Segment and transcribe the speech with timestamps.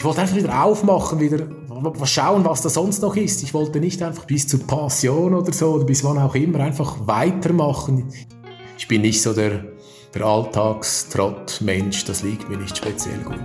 [0.00, 1.46] ich wollte einfach wieder aufmachen, wieder
[2.04, 3.42] schauen, was da sonst noch ist.
[3.42, 7.06] Ich wollte nicht einfach bis zur Passion oder so, oder bis wann auch immer, einfach
[7.06, 8.10] weitermachen.
[8.78, 9.62] Ich bin nicht so der,
[10.14, 13.40] der Alltagstrott-Mensch, das liegt mir nicht speziell gut.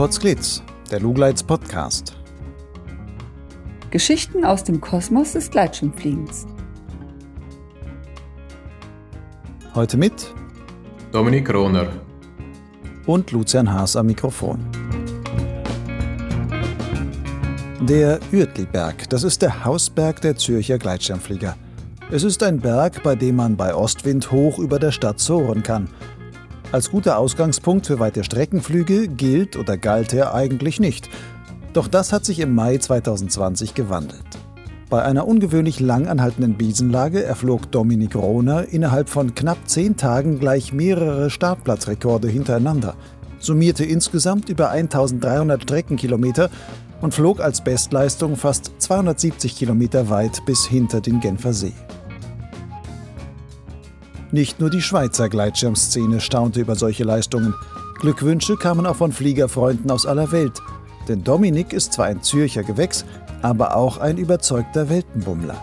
[0.00, 2.16] Potsglitz, der Lugleits Podcast.
[3.90, 6.46] Geschichten aus dem Kosmos des Gleitschirmfliegens.
[9.74, 10.32] Heute mit
[11.12, 11.88] Dominik Rohner
[13.04, 14.58] und Lucian Haas am Mikrofon.
[17.82, 21.56] Der Uertliberg, das ist der Hausberg der Zürcher Gleitschirmflieger.
[22.10, 25.90] Es ist ein Berg, bei dem man bei Ostwind hoch über der Stadt sohren kann–
[26.72, 31.08] als guter Ausgangspunkt für weite Streckenflüge gilt oder galt er eigentlich nicht.
[31.72, 34.24] Doch das hat sich im Mai 2020 gewandelt.
[34.88, 40.72] Bei einer ungewöhnlich lang anhaltenden Biesenlage erflog Dominik Rohner innerhalb von knapp zehn Tagen gleich
[40.72, 42.94] mehrere Startplatzrekorde hintereinander,
[43.38, 46.50] summierte insgesamt über 1300 Streckenkilometer
[47.00, 51.72] und flog als Bestleistung fast 270 Kilometer weit bis hinter den Genfer See.
[54.32, 57.54] Nicht nur die Schweizer Gleitschirmszene staunte über solche Leistungen.
[57.98, 60.60] Glückwünsche kamen auch von Fliegerfreunden aus aller Welt.
[61.08, 63.04] Denn Dominik ist zwar ein Zürcher Gewächs,
[63.42, 65.60] aber auch ein überzeugter Weltenbummler.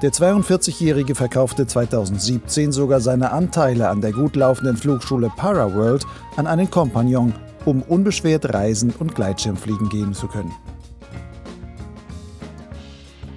[0.00, 6.70] Der 42-Jährige verkaufte 2017 sogar seine Anteile an der gut laufenden Flugschule Paraworld an einen
[6.70, 7.34] Kompagnon,
[7.66, 10.54] um unbeschwert reisen und Gleitschirmfliegen gehen zu können.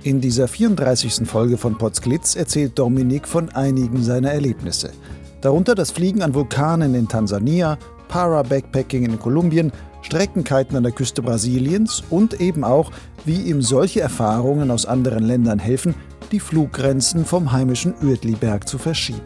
[0.04, 1.26] In dieser 34.
[1.26, 4.92] Folge von Potsglitz erzählt Dominik von einigen seiner Erlebnisse.
[5.40, 7.78] Darunter das Fliegen an Vulkanen in Tansania,
[8.10, 12.92] Para-Backpacking in Kolumbien, Streckenkiten an der Küste Brasiliens und eben auch,
[13.24, 15.96] wie ihm solche Erfahrungen aus anderen Ländern helfen,
[16.34, 19.22] die Fluggrenzen vom heimischen Uertliberg zu verschieben.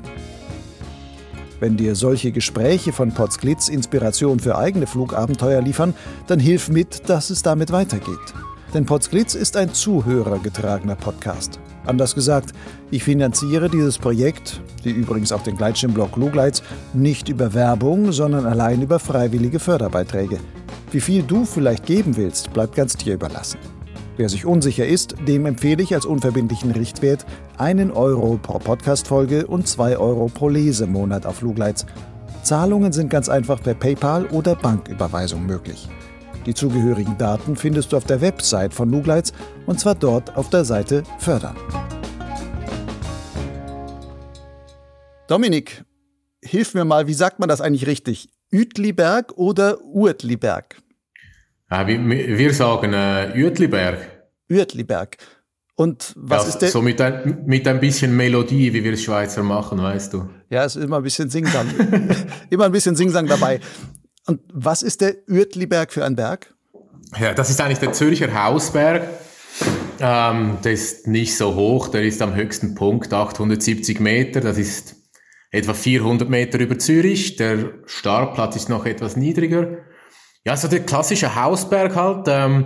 [1.59, 5.95] Wenn dir solche Gespräche von Potsglitz Inspiration für eigene Flugabenteuer liefern,
[6.27, 8.35] dann hilf mit, dass es damit weitergeht.
[8.73, 11.59] Denn Potsglitz ist ein zuhörergetragener Podcast.
[11.85, 12.51] Anders gesagt,
[12.91, 16.61] ich finanziere dieses Projekt, die übrigens auf den Gleitschirmblog Lugleits,
[16.93, 20.39] nicht über Werbung, sondern allein über freiwillige Förderbeiträge.
[20.91, 23.59] Wie viel du vielleicht geben willst, bleibt ganz dir überlassen.
[24.17, 27.25] Wer sich unsicher ist, dem empfehle ich als unverbindlichen Richtwert
[27.57, 31.85] einen Euro pro Podcastfolge und zwei Euro pro Lesemonat auf Lugleits.
[32.41, 35.87] Zahlungen sind ganz einfach per PayPal oder Banküberweisung möglich.
[36.47, 39.33] Die zugehörigen Daten findest du auf der Website von Nugleitz
[39.65, 41.57] und zwar dort auf der Seite Fördern.
[45.27, 45.83] Dominik,
[46.41, 48.29] hilf mir mal, wie sagt man das eigentlich richtig?
[48.53, 50.81] Uetliberg oder Uetliberg?
[51.69, 54.07] Ja, wir, sagen äh, Uetliberg.
[54.49, 55.17] Uetliberg.
[55.75, 56.69] Und was ja, ist der?
[56.69, 60.29] So mit ein, mit ein bisschen Melodie, wie wir es Schweizer machen, weißt du.
[60.49, 61.67] Ja, es ist immer ein bisschen Singsang.
[62.49, 63.59] immer ein bisschen Singsang dabei.
[64.27, 66.53] Und was ist der Uertliberg für ein Berg?
[67.19, 69.07] Ja, das ist eigentlich der Zürcher Hausberg.
[69.99, 74.41] Ähm, der ist nicht so hoch, der ist am höchsten Punkt 870 Meter.
[74.41, 74.95] Das ist
[75.49, 77.37] etwa 400 Meter über Zürich.
[77.37, 79.77] Der Startplatz ist noch etwas niedriger.
[80.45, 82.27] Ja, so der klassische Hausberg halt.
[82.27, 82.65] Ähm,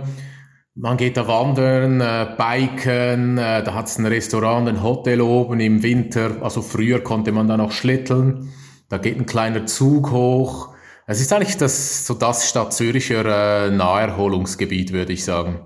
[0.74, 5.60] man geht da wandern, äh, biken, äh, da hat es ein Restaurant, ein Hotel oben
[5.60, 6.38] im Winter.
[6.42, 8.52] Also früher konnte man da noch schlitteln.
[8.88, 10.74] Da geht ein kleiner Zug hoch.
[11.12, 15.60] Es ist eigentlich das, so das Stadt Züricher äh, Naherholungsgebiet, würde ich sagen.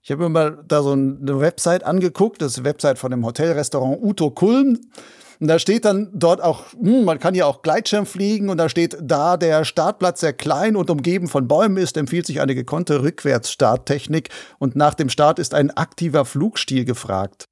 [0.00, 3.22] Ich habe mir mal da so eine Website angeguckt, das ist die Website von dem
[3.22, 4.80] Hotelrestaurant Uto Kulm.
[5.40, 8.70] Und da steht dann dort auch, hm, man kann ja auch Gleitschirm fliegen und da
[8.70, 13.02] steht, da der Startplatz sehr klein und umgeben von Bäumen ist, empfiehlt sich eine gekonnte
[13.02, 17.44] Rückwärtsstarttechnik und nach dem Start ist ein aktiver Flugstil gefragt.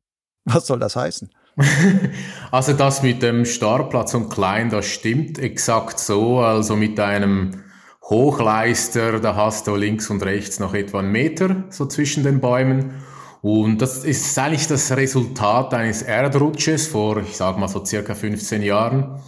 [0.46, 1.28] Was soll das heißen?
[2.50, 6.40] also das mit dem Startplatz und klein, das stimmt exakt so.
[6.40, 7.64] Also mit einem
[8.02, 13.02] Hochleister, da hast du links und rechts noch etwa einen Meter so zwischen den Bäumen.
[13.42, 18.62] Und das ist eigentlich das Resultat eines Erdrutsches vor, ich sag mal so circa 15
[18.62, 19.20] Jahren.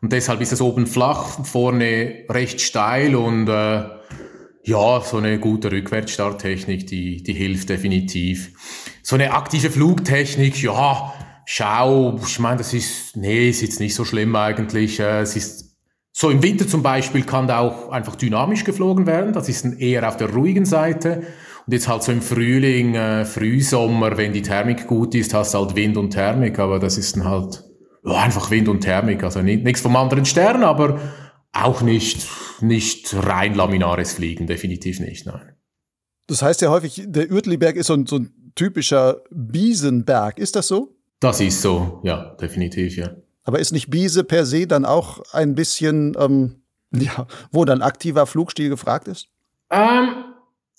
[0.00, 3.84] Und deshalb ist es oben flach, vorne recht steil und äh,
[4.62, 8.52] ja, so eine gute Rückwärtsstarttechnik, die, die hilft definitiv.
[9.02, 11.12] So eine aktive Flugtechnik, ja,
[11.50, 15.00] Schau, ich meine, das ist, nee, ist jetzt nicht so schlimm eigentlich.
[15.00, 15.78] Äh, es ist
[16.12, 19.32] so im Winter zum Beispiel kann da auch einfach dynamisch geflogen werden.
[19.32, 21.22] Das ist eher auf der ruhigen Seite.
[21.64, 25.60] Und jetzt halt so im Frühling, äh, Frühsommer, wenn die Thermik gut ist, hast du
[25.60, 27.64] halt Wind und Thermik, aber das ist dann halt
[28.04, 29.24] ja, einfach Wind und Thermik.
[29.24, 31.00] Also nichts vom anderen Stern, aber
[31.52, 32.26] auch nicht,
[32.60, 35.54] nicht rein laminares Fliegen, definitiv nicht, nein.
[36.26, 40.38] Das heißt ja häufig, der Uertliberg ist so ein, so ein typischer Biesenberg.
[40.38, 40.97] Ist das so?
[41.20, 43.10] Das ist so, ja, definitiv, ja.
[43.44, 46.62] Aber ist nicht Biese per se dann auch ein bisschen, ähm,
[46.92, 49.28] ja, wo dann aktiver Flugstil gefragt ist?
[49.70, 50.24] Ähm,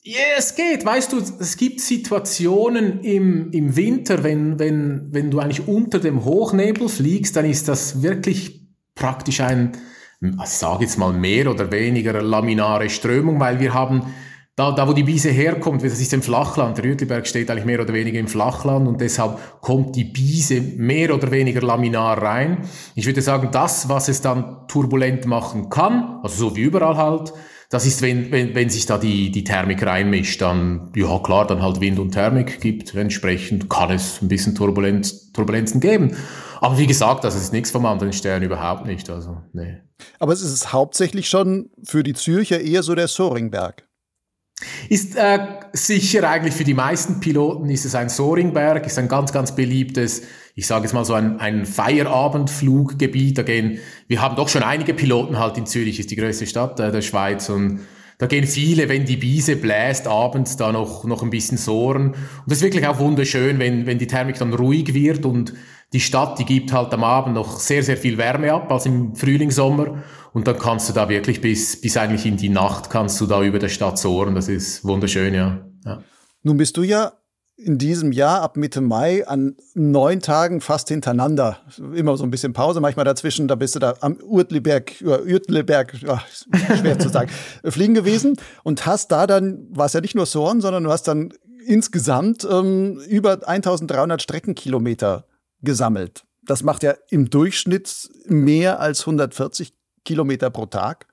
[0.03, 0.85] ja, es geht.
[0.85, 6.23] Weißt du, es gibt Situationen im, im Winter, wenn, wenn, wenn du eigentlich unter dem
[6.23, 8.61] Hochnebel fliegst, dann ist das wirklich
[8.95, 9.73] praktisch ein,
[10.21, 14.13] ich sage jetzt mal mehr oder weniger laminare Strömung, weil wir haben
[14.59, 17.93] da, da wo die Biese herkommt, das ist im Flachland, Rütliberg steht eigentlich mehr oder
[17.93, 22.57] weniger im Flachland und deshalb kommt die Biese mehr oder weniger laminar rein.
[22.93, 27.31] Ich würde sagen, das, was es dann turbulent machen kann, also so wie überall halt,
[27.69, 31.61] das ist, wenn, wenn, wenn sich da die, die Thermik reinmischt, dann, ja klar, dann
[31.61, 36.17] halt Wind und Thermik gibt, entsprechend kann es ein bisschen Turbulenz, Turbulenzen geben.
[36.59, 39.77] Aber wie gesagt, das ist nichts vom anderen Stern überhaupt nicht, also, nee.
[40.19, 43.88] Aber es ist hauptsächlich schon für die Zürcher eher so der Soringberg.
[44.89, 45.39] Ist äh,
[45.73, 50.23] sicher eigentlich für die meisten Piloten ist es ein Soringberg, ist ein ganz, ganz beliebtes,
[50.55, 53.37] ich sage jetzt mal so ein, ein Feierabendfluggebiet.
[53.37, 56.79] Da gehen, wir haben doch schon einige Piloten halt in Zürich, ist die größte Stadt
[56.79, 57.81] äh, der Schweiz und
[58.19, 62.09] da gehen viele, wenn die Biese bläst, abends da noch, noch ein bisschen sohren.
[62.09, 62.17] Und
[62.47, 65.53] das ist wirklich auch wunderschön, wenn, wenn die Thermik dann ruhig wird und
[65.93, 69.15] die Stadt, die gibt halt am Abend noch sehr, sehr viel Wärme ab, als im
[69.15, 70.03] Frühling, Sommer.
[70.33, 73.41] Und dann kannst du da wirklich bis, bis eigentlich in die Nacht kannst du da
[73.41, 74.35] über der Stadt sohren.
[74.35, 75.65] Das ist wunderschön, ja.
[75.85, 76.03] ja.
[76.43, 77.13] Nun bist du ja
[77.57, 81.57] in diesem Jahr ab Mitte Mai an neun Tagen fast hintereinander.
[81.93, 85.93] Immer so ein bisschen Pause, manchmal dazwischen, da bist du da am Urtliberg, Urtliberg,
[86.79, 87.29] schwer zu sagen,
[87.65, 91.07] fliegen gewesen und hast da dann, war es ja nicht nur Soren, sondern du hast
[91.07, 91.33] dann
[91.65, 95.25] insgesamt ähm, über 1300 Streckenkilometer
[95.61, 96.23] gesammelt.
[96.43, 99.73] Das macht ja im Durchschnitt mehr als 140
[100.05, 101.07] Kilometer pro Tag.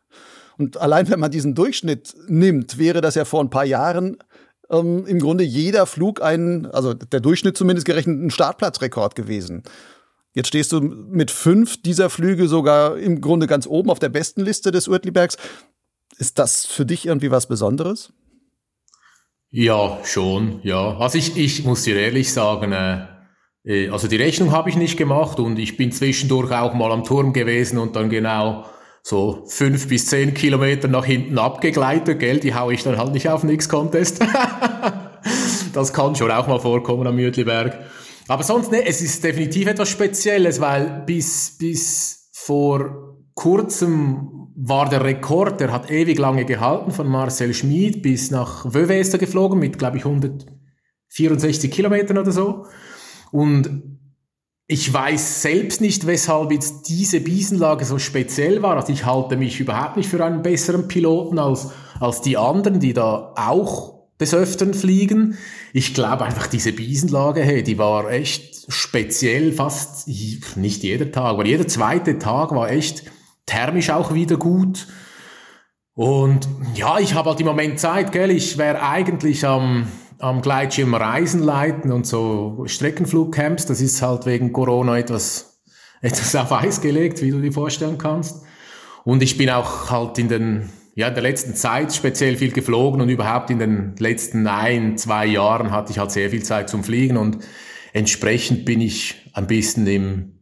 [0.58, 4.16] Und allein wenn man diesen Durchschnitt nimmt, wäre das ja vor ein paar Jahren
[4.70, 9.62] ähm, im Grunde jeder Flug ein, also der Durchschnitt zumindest gerechnet, ein Startplatzrekord gewesen.
[10.34, 14.42] Jetzt stehst du mit fünf dieser Flüge sogar im Grunde ganz oben auf der besten
[14.42, 15.36] Liste des Uertlibergs.
[16.18, 18.12] Ist das für dich irgendwie was Besonderes?
[19.50, 20.96] Ja, schon, ja.
[20.98, 23.15] Also ich, ich muss dir ehrlich sagen, äh
[23.90, 27.32] also die Rechnung habe ich nicht gemacht und ich bin zwischendurch auch mal am Turm
[27.32, 28.64] gewesen und dann genau
[29.02, 33.28] so fünf bis zehn Kilometer nach hinten abgegleitet, gell, die hau ich dann halt nicht
[33.28, 34.20] auf den X-Contest.
[35.72, 37.78] das kann schon auch mal vorkommen am Mütliberg.
[38.28, 45.04] Aber sonst, ne, es ist definitiv etwas Spezielles, weil bis, bis vor kurzem war der
[45.04, 49.98] Rekord, der hat ewig lange gehalten von Marcel Schmid bis nach er geflogen mit, glaube
[49.98, 52.66] ich, 164 Kilometern oder so.
[53.36, 53.82] Und
[54.66, 58.76] ich weiß selbst nicht, weshalb jetzt diese Biesenlage so speziell war.
[58.76, 61.68] Also ich halte mich überhaupt nicht für einen besseren Piloten als,
[62.00, 65.36] als die anderen, die da auch des Öfteren fliegen.
[65.74, 70.08] Ich glaube einfach, diese Biesenlage, hey, die war echt speziell, fast
[70.56, 73.04] nicht jeder Tag, aber jeder zweite Tag war echt
[73.44, 74.86] thermisch auch wieder gut.
[75.92, 78.30] Und ja, ich habe halt im Moment Zeit, gell?
[78.30, 79.88] Ich wäre eigentlich am
[80.18, 83.66] am Gleitschirm Reisen leiten und so Streckenflugcamps.
[83.66, 85.62] Das ist halt wegen Corona etwas,
[86.00, 88.42] etwas auf Eis gelegt, wie du dir vorstellen kannst.
[89.04, 93.00] Und ich bin auch halt in den, ja, in der letzten Zeit speziell viel geflogen
[93.00, 96.82] und überhaupt in den letzten ein, zwei Jahren hatte ich halt sehr viel Zeit zum
[96.82, 97.38] Fliegen und
[97.92, 100.40] entsprechend bin ich ein bisschen im,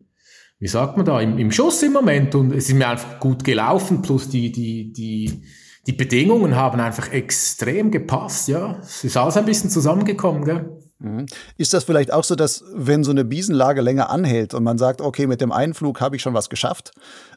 [0.58, 3.44] wie sagt man da, im, im Schuss im Moment und es ist mir einfach gut
[3.44, 5.42] gelaufen, plus die, die, die,
[5.86, 8.78] die Bedingungen haben einfach extrem gepasst, ja.
[8.80, 10.78] Es ist alles ein bisschen zusammengekommen, gell?
[10.98, 11.26] Mhm.
[11.58, 15.00] Ist das vielleicht auch so, dass wenn so eine Biesenlage länger anhält und man sagt,
[15.00, 16.92] okay, mit dem Einflug habe ich schon was geschafft,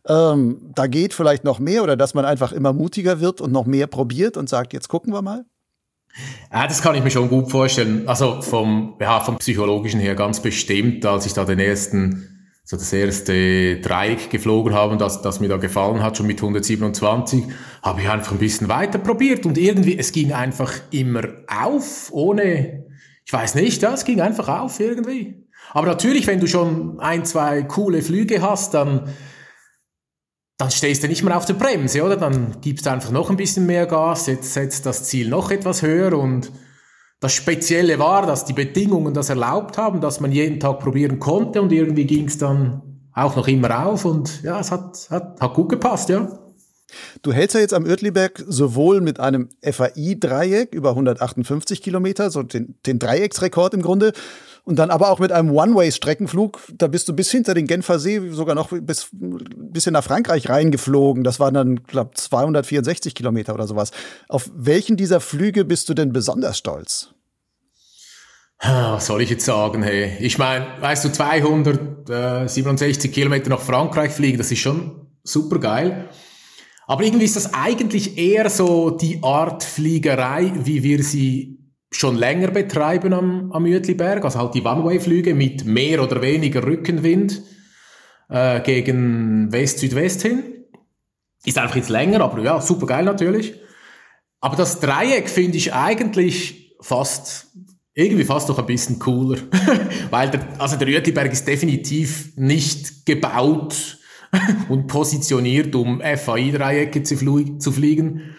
[0.08, 3.66] ähm, da geht vielleicht noch mehr oder dass man einfach immer mutiger wird und noch
[3.66, 5.46] mehr probiert und sagt, jetzt gucken wir mal?
[6.52, 8.08] Ja, das kann ich mir schon gut vorstellen.
[8.08, 12.37] Also vom, ja, vom psychologischen her ganz bestimmt, als ich da den ersten
[12.70, 17.46] so das erste Dreieck geflogen haben, das, das mir da gefallen hat, schon mit 127,
[17.82, 22.84] habe ich einfach ein bisschen weiter probiert und irgendwie, es ging einfach immer auf, ohne,
[23.26, 25.48] ich weiß nicht, es ging einfach auf irgendwie.
[25.72, 29.14] Aber natürlich, wenn du schon ein, zwei coole Flüge hast, dann,
[30.58, 32.18] dann stehst du nicht mehr auf der Bremse, oder?
[32.18, 35.84] Dann gibst du einfach noch ein bisschen mehr Gas, jetzt setzt das Ziel noch etwas
[35.84, 36.52] höher und
[37.20, 41.62] das Spezielle war, dass die Bedingungen das erlaubt haben, dass man jeden Tag probieren konnte
[41.62, 42.82] und irgendwie ging es dann
[43.14, 46.40] auch noch immer auf und ja, es hat, hat, hat gut gepasst, ja.
[47.22, 52.76] Du hältst ja jetzt am Oertliberg sowohl mit einem FAI-Dreieck über 158 Kilometer, so den,
[52.86, 54.14] den Dreiecksrekord im Grunde,
[54.68, 58.32] Und dann aber auch mit einem One-Way-Streckenflug, da bist du bis hinter den Genfer See,
[58.32, 61.24] sogar noch bis ein bisschen nach Frankreich reingeflogen.
[61.24, 63.92] Das waren dann, glaube 264 Kilometer oder sowas.
[64.28, 67.14] Auf welchen dieser Flüge bist du denn besonders stolz?
[68.60, 69.84] Was soll ich jetzt sagen?
[69.84, 76.10] Hey, ich meine, weißt du, 267 Kilometer nach Frankreich fliegen, das ist schon super geil.
[76.88, 81.57] Aber irgendwie ist das eigentlich eher so die Art Fliegerei, wie wir sie
[81.92, 84.24] schon länger betreiben am, am Uetliberg.
[84.24, 87.42] Also halt die One-Way-Flüge mit mehr oder weniger Rückenwind
[88.30, 90.44] äh, gegen West-Südwest hin.
[91.46, 93.56] Ist einfach jetzt länger, aber ja, super geil natürlich.
[94.40, 97.48] Aber das Dreieck finde ich eigentlich fast
[97.98, 99.40] irgendwie fast noch ein bisschen cooler,
[100.12, 103.98] weil der, also der Uetliberg ist definitiv nicht gebaut
[104.70, 108.36] und positioniert, um FAI-Dreiecke zu, zu fliegen.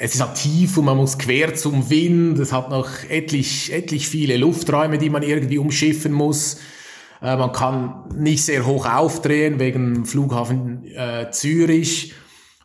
[0.00, 2.38] Es ist tief und man muss quer zum Wind.
[2.38, 6.58] Es hat noch etlich, etlich viele Lufträume, die man irgendwie umschiffen muss.
[7.20, 12.14] Äh, man kann nicht sehr hoch aufdrehen wegen Flughafen äh, Zürich.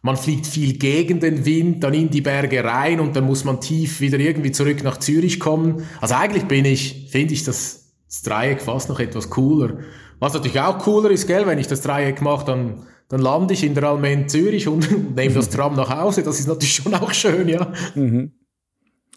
[0.04, 3.60] Man fliegt viel gegen den Wind, dann in die Berge rein und dann muss man
[3.60, 5.88] tief wieder irgendwie zurück nach Zürich kommen.
[6.02, 9.80] Also eigentlich bin ich, finde ich das, das Dreieck fast noch etwas cooler.
[10.20, 13.64] Was natürlich auch cooler ist, gell, wenn ich das Dreieck mache, dann, dann lande ich
[13.64, 16.24] in der Almen Zürich und nehme das Tram nach Hause.
[16.24, 17.72] Das ist natürlich schon auch schön, ja.
[17.94, 18.32] Mhm.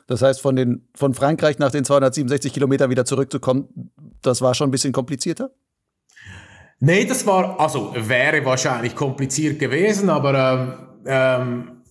[0.07, 4.69] Das heißt, von, den, von Frankreich nach den 267 Kilometern wieder zurückzukommen, das war schon
[4.69, 5.51] ein bisschen komplizierter?
[6.79, 10.77] Nee, das war, also wäre wahrscheinlich kompliziert gewesen, aber
[11.07, 11.83] ähm, ähm,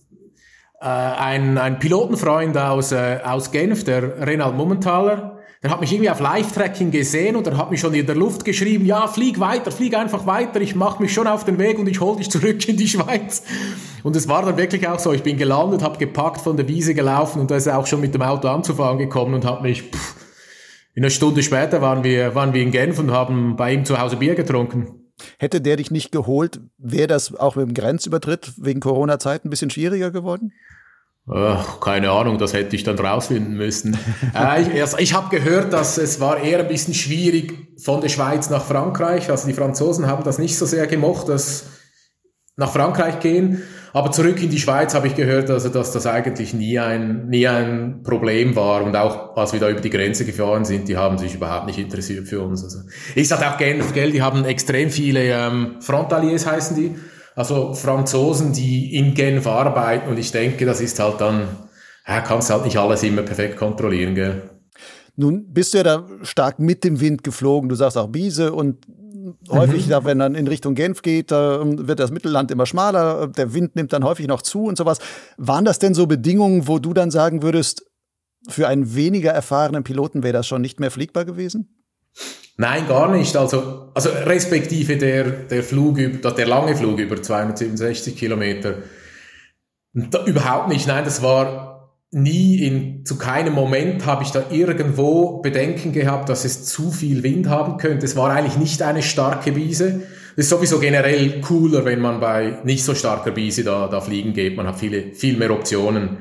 [0.80, 5.35] äh, ein, ein Pilotenfreund aus, äh, aus Genf, der Renald Mummentaler,
[5.66, 8.44] der hat mich irgendwie auf Live-Tracking gesehen und er hat mich schon in der Luft
[8.44, 11.88] geschrieben, ja, flieg weiter, flieg einfach weiter, ich mache mich schon auf den Weg und
[11.88, 13.42] ich hol dich zurück in die Schweiz.
[14.04, 16.94] Und es war dann wirklich auch so, ich bin gelandet, habe gepackt, von der Wiese
[16.94, 19.82] gelaufen und da ist er auch schon mit dem Auto anzufahren gekommen und hat mich...
[19.82, 20.14] Pff,
[20.94, 24.16] eine Stunde später waren wir, waren wir in Genf und haben bei ihm zu Hause
[24.16, 25.10] Bier getrunken.
[25.36, 29.70] Hätte der dich nicht geholt, wäre das auch mit dem Grenzübertritt wegen Corona-Zeit ein bisschen
[29.70, 30.52] schwieriger geworden?
[31.28, 33.98] Ach, keine Ahnung, das hätte ich dann rausfinden müssen.
[34.34, 37.52] äh, ich ich habe gehört, dass es war eher ein bisschen schwierig
[37.82, 39.28] von der Schweiz nach Frankreich.
[39.30, 41.64] Also die Franzosen haben das nicht so sehr gemocht, dass
[42.56, 43.62] nach Frankreich gehen.
[43.92, 47.48] Aber zurück in die Schweiz habe ich gehört, also, dass das eigentlich nie ein, nie
[47.48, 48.82] ein Problem war.
[48.82, 51.78] Und auch als wir da über die Grenze gefahren sind, die haben sich überhaupt nicht
[51.78, 52.62] interessiert für uns.
[52.62, 52.80] Also,
[53.14, 56.94] ich sage auch Genf, gell, die haben extrem viele ähm, Frontaliers heißen die.
[57.36, 60.08] Also Franzosen, die in Genf arbeiten.
[60.08, 61.46] Und ich denke, das ist halt dann,
[62.08, 64.50] ja, kannst halt nicht alles immer perfekt kontrollieren, gell.
[65.16, 67.68] Nun bist du ja da stark mit dem Wind geflogen.
[67.68, 68.86] Du sagst auch Biese und
[69.50, 70.04] häufig, mhm.
[70.04, 74.04] wenn dann in Richtung Genf geht, wird das Mittelland immer schmaler, der Wind nimmt dann
[74.04, 74.98] häufig noch zu und sowas.
[75.36, 77.84] Waren das denn so Bedingungen, wo du dann sagen würdest,
[78.48, 81.82] für einen weniger erfahrenen Piloten wäre das schon nicht mehr fliegbar gewesen?
[82.56, 83.36] Nein, gar nicht.
[83.36, 88.78] Also, also respektive der, der Flug der lange Flug über 267 Kilometer.
[89.92, 90.86] Da, überhaupt nicht.
[90.86, 91.76] Nein, das war
[92.10, 97.22] nie in, zu keinem Moment habe ich da irgendwo Bedenken gehabt, dass es zu viel
[97.22, 98.06] Wind haben könnte.
[98.06, 100.02] Es war eigentlich nicht eine starke Wiese.
[100.36, 104.32] Das ist sowieso generell cooler, wenn man bei nicht so starker Wiese da, da fliegen
[104.32, 104.56] geht.
[104.56, 106.18] Man hat viele, viel mehr Optionen.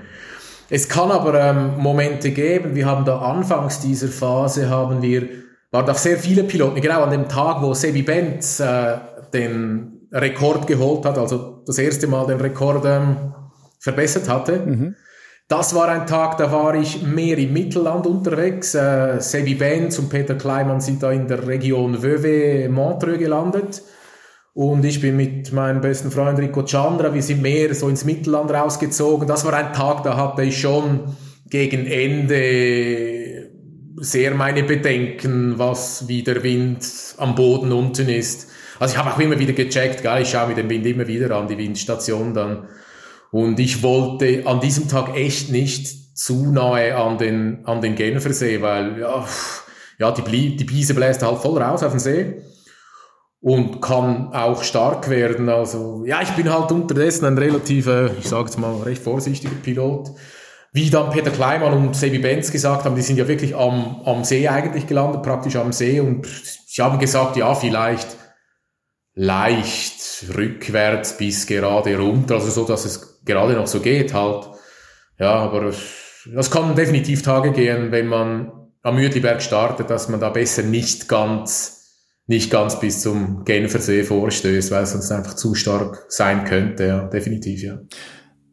[0.70, 2.76] Es kann aber ähm, Momente geben.
[2.76, 5.28] Wir haben da anfangs dieser Phase haben wir,
[5.76, 8.98] waren da sehr viele Piloten, genau an dem Tag, wo Sebi Benz äh,
[9.34, 13.34] den Rekord geholt hat, also das erste Mal den Rekord ähm,
[13.80, 14.60] verbessert hatte.
[14.66, 14.96] Mhm
[15.48, 18.74] das war ein Tag, da war ich mehr im Mittelland unterwegs.
[18.74, 23.84] Äh, Sebi Benz und Peter Kleimann sind da in der Region Vevey, Montreux gelandet.
[24.54, 28.50] Und ich bin mit meinem besten Freund Rico Chandra, wir sind mehr so ins Mittelland
[28.52, 29.28] rausgezogen.
[29.28, 31.16] Das war ein Tag, da hatte ich schon
[31.50, 33.25] gegen Ende
[33.98, 36.86] sehr meine Bedenken, was wie der Wind
[37.18, 38.50] am Boden unten ist.
[38.80, 40.22] Also ich habe auch immer wieder gecheckt, gell?
[40.22, 42.68] ich schaue mir den Wind immer wieder an, die Windstation dann.
[43.32, 48.62] Und ich wollte an diesem Tag echt nicht zu nahe an den, an den Genfersee,
[48.62, 49.26] weil, ja,
[50.00, 52.42] ja die, die Biese bläst halt voll raus auf den See
[53.42, 55.50] und kann auch stark werden.
[55.50, 57.88] Also, ja, ich bin halt unterdessen ein relativ,
[58.20, 60.12] ich sage jetzt mal, recht vorsichtiger Pilot.
[60.76, 64.26] Wie dann Peter Kleimann und Sebi Benz gesagt haben, die sind ja wirklich am, am
[64.26, 66.28] See eigentlich gelandet, praktisch am See und
[66.68, 68.18] sie haben gesagt, ja, vielleicht
[69.14, 74.50] leicht rückwärts bis gerade runter, also so, dass es gerade noch so geht halt.
[75.18, 75.72] Ja, aber
[76.34, 78.52] das kann definitiv Tage gehen, wenn man
[78.82, 84.72] am Uetliberg startet, dass man da besser nicht ganz, nicht ganz bis zum Genfersee vorstößt,
[84.72, 87.80] weil es sonst einfach zu stark sein könnte, ja, definitiv, ja.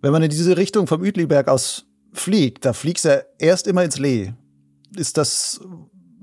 [0.02, 3.84] Wenn man in diese Richtung vom Uetliberg aus fliegt, da fliegst du ja erst immer
[3.84, 4.32] ins Lee.
[4.96, 5.60] Ist das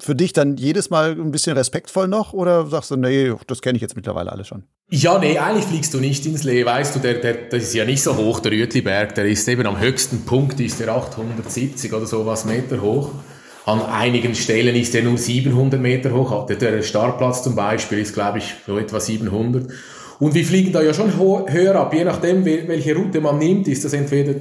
[0.02, 3.76] für dich dann jedes Mal ein bisschen respektvoll noch oder sagst du, nee, das kenne
[3.76, 4.64] ich jetzt mittlerweile alle schon?
[4.90, 7.86] Ja, nee, eigentlich fliegst du nicht ins Lee, weißt du, der, der, das ist ja
[7.86, 12.06] nicht so hoch, der Rütliberg, der ist eben am höchsten Punkt, ist der 870 oder
[12.06, 13.12] sowas Meter hoch.
[13.66, 18.40] An einigen Stellen ist er nur 700 Meter hoch, der Startplatz zum Beispiel ist, glaube
[18.40, 19.72] ich, so etwa 700.
[20.20, 23.86] Und wir fliegen da ja schon höher ab, je nachdem, welche Route man nimmt, ist
[23.86, 24.36] das entweder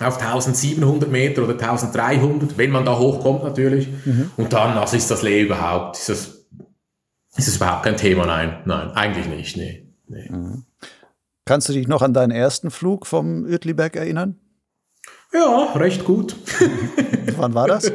[0.00, 3.88] auf 1700 Meter oder 1300, wenn man da hochkommt natürlich.
[4.04, 4.30] Mhm.
[4.36, 6.26] Und dann, also ist das Lee überhaupt, ist das,
[7.36, 8.26] ist das überhaupt kein Thema?
[8.26, 9.88] Nein, nein, eigentlich nicht, nee.
[10.08, 10.28] nee.
[10.30, 10.64] Mhm.
[11.46, 14.38] Kannst du dich noch an deinen ersten Flug vom Uetliberg erinnern?
[15.32, 16.36] Ja, recht gut.
[17.36, 17.92] Wann war das?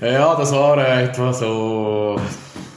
[0.00, 2.20] Ja, das war äh, etwa so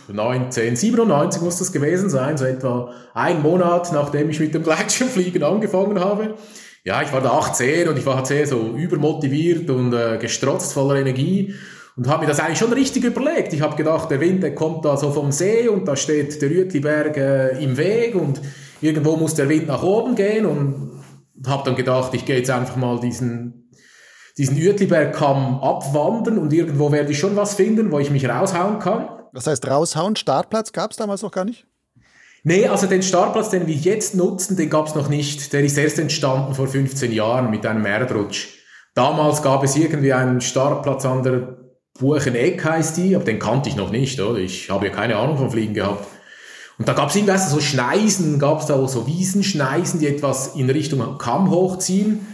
[0.10, 6.00] 1997 muss das gewesen sein, so etwa ein Monat, nachdem ich mit dem Gleitschirmfliegen angefangen
[6.00, 6.36] habe
[6.84, 10.96] ja, ich war da 18 und ich war sehr so übermotiviert und äh, gestrotzt voller
[10.96, 11.54] Energie
[11.96, 13.54] und habe mir das eigentlich schon richtig überlegt.
[13.54, 16.50] Ich habe gedacht, der Wind der kommt da so vom See und da steht der
[16.50, 18.42] Rütliberg äh, im Weg und
[18.82, 21.04] irgendwo muss der Wind nach oben gehen und
[21.46, 23.70] habe dann gedacht, ich gehe jetzt einfach mal diesen
[24.38, 29.10] diesen Uetliberg-Kamm abwandern und irgendwo werde ich schon was finden, wo ich mich raushauen kann.
[29.34, 31.68] Das heißt, raushauen, Startplatz gab es damals noch gar nicht?
[32.43, 35.53] Nee, also den Startplatz, den wir jetzt nutzen, den gab es noch nicht.
[35.53, 38.48] Der ist erst entstanden vor 15 Jahren mit einem Erdrutsch.
[38.95, 41.57] Damals gab es irgendwie einen Startplatz an der
[42.00, 44.39] Bucheneck heißt die, aber den kannte ich noch nicht, oder?
[44.39, 46.07] Ich habe ja keine Ahnung vom Fliegen gehabt.
[46.79, 50.69] Und da gab es irgendwie so Schneisen, gab es da so Wiesenschneisen, die etwas in
[50.69, 52.25] Richtung Kamm hochziehen.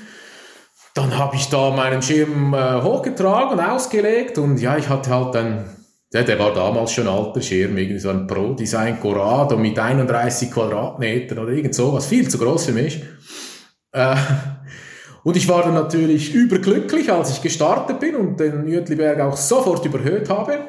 [0.93, 5.76] Dann habe ich da meinen Schirm äh, hochgetragen, ausgelegt und ja, ich hatte halt ein
[6.13, 11.39] ja, der war damals schon alter Schirm, irgendwie so ein Pro-Design Corrado mit 31 Quadratmetern
[11.39, 13.03] oder irgend sowas, viel zu groß für mich.
[13.91, 14.15] Äh,
[15.23, 19.85] und ich war dann natürlich überglücklich, als ich gestartet bin und den Jütliberg auch sofort
[19.85, 20.59] überhöht habe.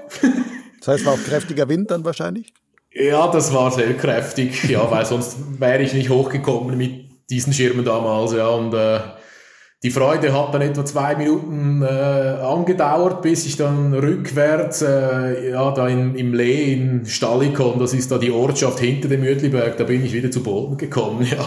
[0.81, 2.53] das heißt, war auch kräftiger Wind dann wahrscheinlich?
[2.93, 7.85] Ja, das war sehr kräftig, ja, weil sonst wäre ich nicht hochgekommen mit diesen Schirmen
[7.85, 8.99] damals, ja, und äh,
[9.85, 15.71] die Freude hat dann etwa zwei Minuten äh, angedauert, bis ich dann rückwärts äh, ja,
[15.71, 19.85] da in, im Lee in Stallikon, das ist da die Ortschaft hinter dem Mütliberg, da
[19.85, 21.27] bin ich wieder zu Boden gekommen.
[21.39, 21.47] Ja.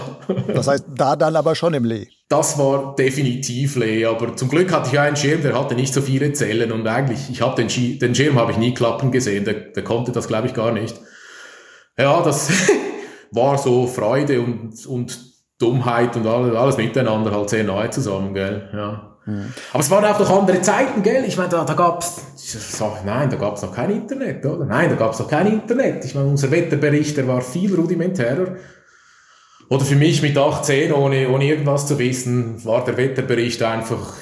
[0.54, 2.08] Das heißt, da dann aber schon im Lee?
[2.30, 6.02] Das war definitiv Lee, aber zum Glück hatte ich einen Schirm, der hatte nicht so
[6.02, 9.56] viele Zellen und eigentlich, ich habe den, den Schirm habe ich nie klappen gesehen, der,
[9.56, 10.96] der konnte das glaube ich gar nicht.
[11.98, 12.50] Ja, das
[13.32, 15.31] war so Freude und, und
[15.62, 19.12] Dummheit und alles, alles miteinander halt sehr nahe zusammen, gell, ja.
[19.26, 19.54] Mhm.
[19.71, 21.24] Aber es waren auch noch andere Zeiten, gell?
[21.26, 24.65] Ich meine, da, da gab's, so, nein, da gab's noch kein Internet, oder?
[24.65, 26.04] Nein, da gab's noch kein Internet.
[26.06, 28.56] Ich meine, unser Wetterbericht, der war viel rudimentärer.
[29.69, 34.15] Oder für mich mit 18, ohne, ohne irgendwas zu wissen, war der Wetterbericht einfach,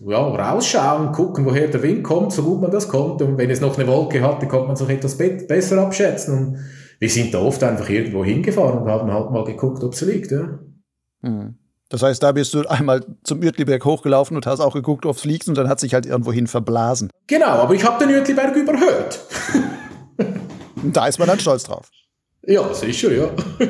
[0.00, 3.24] ja, rausschauen, gucken, woher der Wind kommt, so gut man das konnte.
[3.24, 6.38] Und wenn es noch eine Wolke hatte, konnte man es noch etwas besser abschätzen.
[6.38, 6.58] Und
[6.98, 10.32] wir sind da oft einfach irgendwo hingefahren und haben halt mal geguckt, ob es liegt,
[10.32, 10.58] ja.
[11.22, 11.56] Mhm.
[11.90, 15.22] Das heißt, da bist du einmal zum Uetliberg hochgelaufen und hast auch geguckt, ob es
[15.22, 17.10] fliegt und dann hat sich halt irgendwohin verblasen.
[17.26, 19.20] Genau, aber ich habe den Uetliberg überhört.
[20.84, 21.90] da ist man dann stolz drauf.
[22.46, 23.30] Ja, sicher, ja.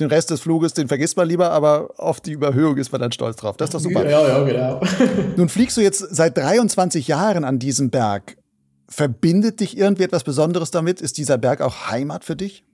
[0.00, 3.10] Den Rest des Fluges, den vergisst man lieber, aber auf die Überhöhung ist man dann
[3.10, 3.56] stolz drauf.
[3.56, 4.08] Das ist doch super.
[4.08, 4.80] Ja, ja, genau.
[5.36, 8.36] Nun fliegst du jetzt seit 23 Jahren an diesem Berg.
[8.88, 11.00] Verbindet dich irgendwie etwas Besonderes damit?
[11.00, 12.64] Ist dieser Berg auch Heimat für dich?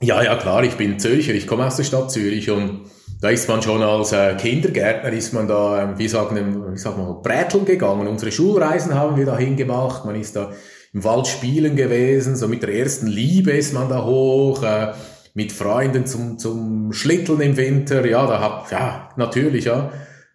[0.00, 0.64] Ja, ja, klar.
[0.64, 1.34] Ich bin Zürcher.
[1.34, 2.86] Ich komme aus der Stadt Zürich und
[3.22, 6.98] da ist man schon als äh, Kindergärtner, ist man da, ähm, wie sagen, wie sagt
[6.98, 8.08] man, Bräteln gegangen.
[8.08, 10.04] Unsere Schulreisen haben wir dahin gemacht.
[10.04, 10.50] Man ist da
[10.92, 12.34] im Wald spielen gewesen.
[12.34, 14.64] So mit der ersten Liebe ist man da hoch.
[14.64, 14.92] Äh,
[15.34, 18.04] mit Freunden zum, zum Schlitteln im Winter.
[18.04, 19.92] Ja, da hab, ja, natürlich, ja.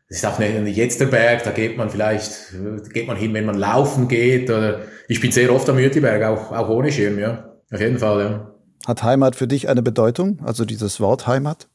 [0.07, 2.53] Das ist auch nicht jetzt der Berg, da geht man vielleicht,
[2.93, 4.49] geht man hin, wenn man laufen geht.
[4.49, 7.51] Oder ich bin sehr oft am Mütliberg, auch, auch ohne Schirm, ja.
[7.69, 8.51] Auf jeden Fall, ja.
[8.87, 10.39] Hat Heimat für dich eine Bedeutung?
[10.45, 11.67] Also dieses Wort Heimat?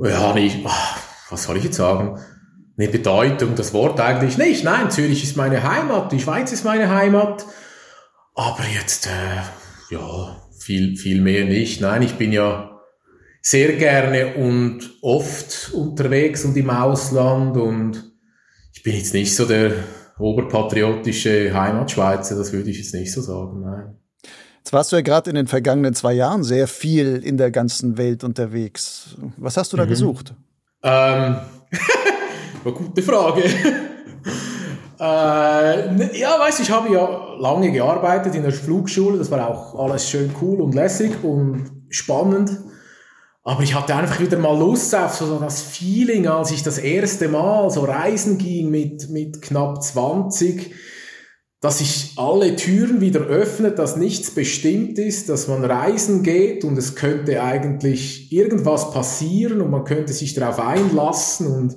[0.00, 0.64] Ja, nicht,
[1.30, 2.20] was soll ich jetzt sagen?
[2.76, 4.62] Eine Bedeutung, das Wort eigentlich nicht.
[4.62, 7.44] Nein, Zürich ist meine Heimat, die Schweiz ist meine Heimat.
[8.34, 11.80] Aber jetzt, äh, ja, viel, viel mehr nicht.
[11.80, 12.78] Nein, ich bin ja
[13.42, 18.12] sehr gerne und oft unterwegs und im Ausland und
[18.72, 19.72] ich bin jetzt nicht so der
[20.18, 23.97] oberpatriotische Heimatschweizer, das würde ich jetzt nicht so sagen, nein.
[24.68, 27.96] Jetzt warst du ja gerade in den vergangenen zwei Jahren sehr viel in der ganzen
[27.96, 29.16] Welt unterwegs.
[29.38, 29.88] Was hast du da mhm.
[29.88, 30.34] gesucht?
[30.82, 31.36] Ähm,
[32.64, 33.44] eine gute Frage.
[35.00, 39.16] äh, ja, weißt du, ich habe ja lange gearbeitet in der Flugschule.
[39.16, 42.50] Das war auch alles schön cool und lässig und spannend.
[43.44, 47.28] Aber ich hatte einfach wieder mal Lust auf so das Feeling, als ich das erste
[47.28, 50.74] Mal so reisen ging mit, mit knapp 20
[51.60, 56.78] dass sich alle Türen wieder öffnet, dass nichts bestimmt ist, dass man reisen geht und
[56.78, 61.74] es könnte eigentlich irgendwas passieren und man könnte sich darauf einlassen und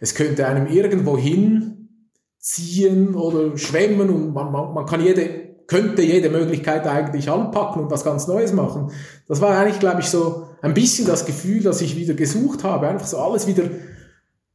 [0.00, 5.30] es könnte einem irgendwo hinziehen oder schwemmen und man, man, man kann jede,
[5.66, 8.90] könnte jede Möglichkeit eigentlich anpacken und was ganz Neues machen.
[9.28, 12.88] Das war eigentlich, glaube ich, so ein bisschen das Gefühl, das ich wieder gesucht habe.
[12.88, 13.64] Einfach so alles wieder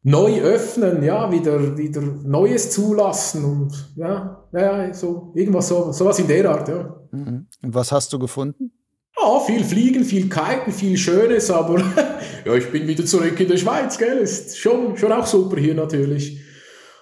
[0.08, 6.28] neu öffnen, ja, wieder, wieder Neues zulassen und ja, ja, so irgendwas so, sowas in
[6.28, 6.96] der Art, ja.
[7.12, 7.48] Mhm.
[7.62, 8.72] Und was hast du gefunden?
[9.20, 11.80] Ja, viel Fliegen, viel Kiten, viel Schönes, aber
[12.46, 14.20] ja, ich bin wieder zurück in der Schweiz, gell?
[14.20, 16.40] Ist schon, schon auch super hier natürlich.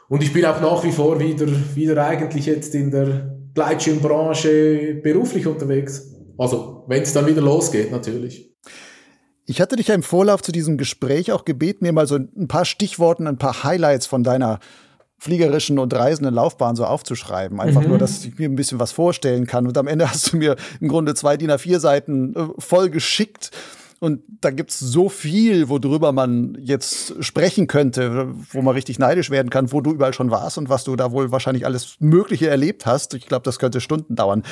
[0.09, 5.45] Und ich bin auch nach wie vor wieder, wieder eigentlich jetzt in der Gleitschirmbranche beruflich
[5.45, 6.11] unterwegs.
[6.39, 8.54] Also, wenn es dann wieder losgeht, natürlich.
[9.45, 12.47] Ich hatte dich ja im Vorlauf zu diesem Gespräch auch gebeten, mir mal so ein
[12.47, 14.59] paar Stichworten, ein paar Highlights von deiner
[15.17, 17.59] fliegerischen und reisenden Laufbahn so aufzuschreiben.
[17.59, 17.89] Einfach mhm.
[17.89, 19.67] nur, dass ich mir ein bisschen was vorstellen kann.
[19.67, 23.51] Und am Ende hast du mir im Grunde zwei DIN A4 Seiten äh, voll geschickt.
[23.99, 29.49] Und da gibt's so viel, worüber man jetzt sprechen könnte, wo man richtig neidisch werden
[29.49, 32.85] kann, wo du überall schon warst und was du da wohl wahrscheinlich alles Mögliche erlebt
[32.85, 33.13] hast.
[33.13, 34.43] Ich glaube, das könnte Stunden dauern.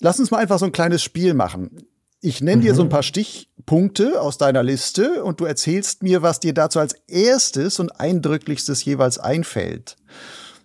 [0.00, 1.86] Lass uns mal einfach so ein kleines Spiel machen.
[2.20, 2.60] Ich nenne mhm.
[2.62, 2.90] dir so ein mhm.
[2.90, 8.00] paar Stichpunkte aus deiner Liste und du erzählst mir, was dir dazu als erstes und
[8.00, 9.96] eindrücklichstes jeweils einfällt.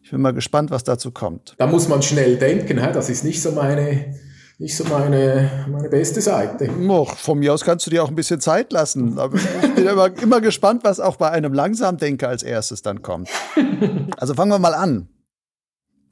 [0.04, 1.56] Ich bin mal gespannt, was dazu kommt.
[1.58, 4.16] Da muss man schnell denken, das ist nicht so meine,
[4.60, 6.70] nicht so meine, meine beste Seite.
[6.70, 9.18] Och, von mir aus kannst du dir auch ein bisschen Zeit lassen.
[9.20, 13.30] Aber ich bin immer, immer gespannt, was auch bei einem Langsamdenker als erstes dann kommt.
[14.18, 15.08] Also fangen wir mal an.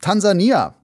[0.02, 0.79] Tansania.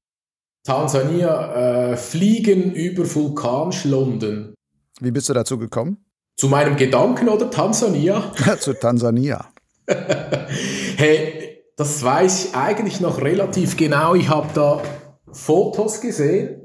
[0.65, 4.55] Tansania, äh, Fliegen über Vulkanschlunden.
[4.99, 6.03] Wie bist du dazu gekommen?
[6.37, 8.33] Zu meinem Gedanken oder Tansania?
[8.59, 9.45] Zu Tansania.
[10.97, 14.15] hey, das weiß ich eigentlich noch relativ genau.
[14.15, 14.81] Ich habe da
[15.31, 16.61] Fotos gesehen.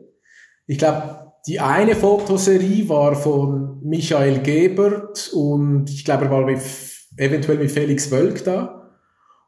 [0.67, 6.61] Ich glaube, die eine Fotoserie war von Michael Gebert und ich glaube, er war mit,
[7.19, 8.80] eventuell mit Felix Wölk da.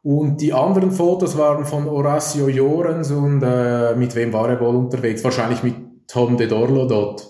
[0.03, 4.75] Und die anderen Fotos waren von Horacio Jorens und äh, mit wem war er wohl
[4.75, 5.23] unterwegs?
[5.23, 5.75] Wahrscheinlich mit
[6.07, 7.25] Tom de Dorlo dort.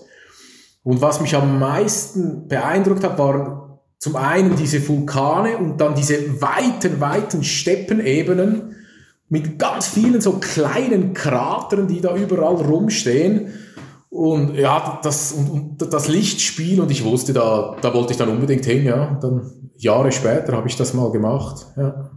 [0.82, 6.42] Und was mich am meisten beeindruckt hat, waren zum einen diese Vulkane und dann diese
[6.42, 8.74] weiten, weiten Steppenebenen
[9.28, 13.52] mit ganz vielen so kleinen Kratern, die da überall rumstehen.
[14.10, 18.28] Und ja, das, und, und das Lichtspiel und ich wusste, da, da wollte ich dann
[18.28, 19.10] unbedingt hin, ja.
[19.10, 22.10] Und dann Jahre später habe ich das mal gemacht, ja.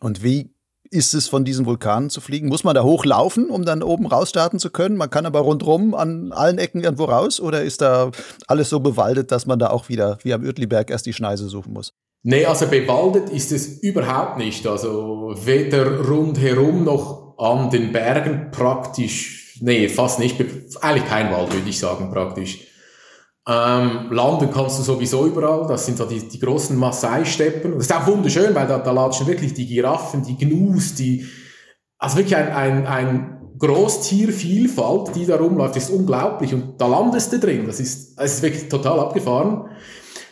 [0.00, 0.50] Und wie
[0.90, 2.48] ist es, von diesen Vulkanen zu fliegen?
[2.48, 4.96] Muss man da hochlaufen, um dann oben rausstarten zu können?
[4.96, 7.40] Man kann aber rundrum an allen Ecken irgendwo raus?
[7.40, 8.10] Oder ist da
[8.46, 11.72] alles so bewaldet, dass man da auch wieder wie am Uetliberg erst die Schneise suchen
[11.72, 11.92] muss?
[12.22, 14.66] Nee, also bewaldet ist es überhaupt nicht.
[14.66, 20.40] Also weder rundherum noch an den Bergen praktisch, nee, fast nicht.
[20.80, 22.67] Eigentlich kein Wald, würde ich sagen, praktisch.
[23.50, 25.66] Ähm, landen kannst du sowieso überall.
[25.66, 27.72] Das sind so die, die großen Maasai-Steppen.
[27.72, 31.26] Das ist auch wunderschön, weil da, da latschen wirklich die Giraffen, die Gnus, die,
[31.98, 36.52] also wirklich ein, ein, ein Großtiervielfalt, die da rumläuft, ist unglaublich.
[36.52, 37.64] Und da landest du drin.
[37.66, 39.70] Das ist, das ist wirklich total abgefahren.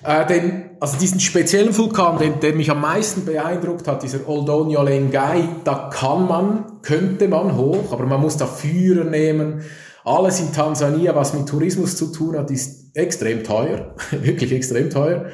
[0.05, 4.83] Äh, denn, also diesen speziellen Vulkan, den, der mich am meisten beeindruckt hat, dieser Oldonio
[4.83, 9.62] Lengai, da kann man, könnte man hoch, aber man muss da Führer nehmen.
[10.05, 15.26] Alles in Tansania, was mit Tourismus zu tun hat, ist extrem teuer, wirklich extrem teuer.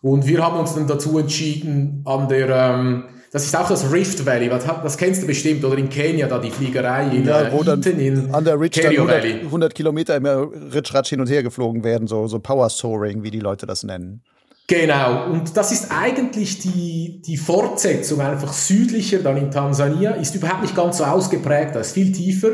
[0.00, 4.24] Und wir haben uns dann dazu entschieden, an der, ähm, das ist auch das Rift
[4.24, 7.64] Valley, das, das kennst du bestimmt, oder in Kenia, da die Fliegerei in, ja, wo
[7.64, 12.06] dann in an der Ridge 100, 100, Kilometer immer Ritschratsch hin und her geflogen werden,
[12.06, 14.22] so, so Power Soaring, wie die Leute das nennen.
[14.68, 20.60] Genau, und das ist eigentlich die, die Fortsetzung, einfach südlicher, dann in Tansania, ist überhaupt
[20.62, 22.50] nicht ganz so ausgeprägt, da ist viel tiefer.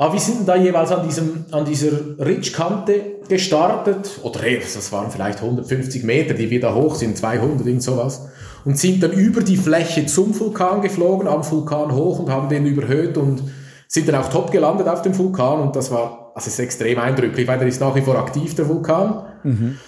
[0.00, 5.42] Aber wir sind da jeweils an, diesem, an dieser Ridge-Kante gestartet, oder das waren vielleicht
[5.42, 8.28] 150 Meter, die wir da hoch sind, 200, irgend sowas,
[8.64, 12.64] und sind dann über die Fläche zum Vulkan geflogen, am Vulkan hoch und haben den
[12.64, 13.42] überhöht und
[13.88, 17.48] sind dann auch top gelandet auf dem Vulkan und das war, also ist extrem eindrücklich,
[17.48, 19.24] weil der ist nach wie vor aktiv, der Vulkan.
[19.42, 19.78] Mhm.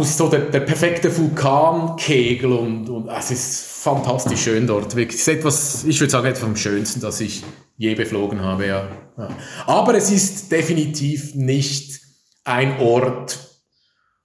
[0.00, 4.96] Ist so der, der perfekte Vulkankegel und, und es ist fantastisch schön dort.
[4.96, 7.44] Wirklich, es ist etwas, ich würde sagen, etwas vom Schönsten, das ich
[7.76, 8.88] je beflogen habe, ja.
[9.18, 9.28] ja.
[9.66, 12.00] Aber es ist definitiv nicht
[12.44, 13.38] ein Ort,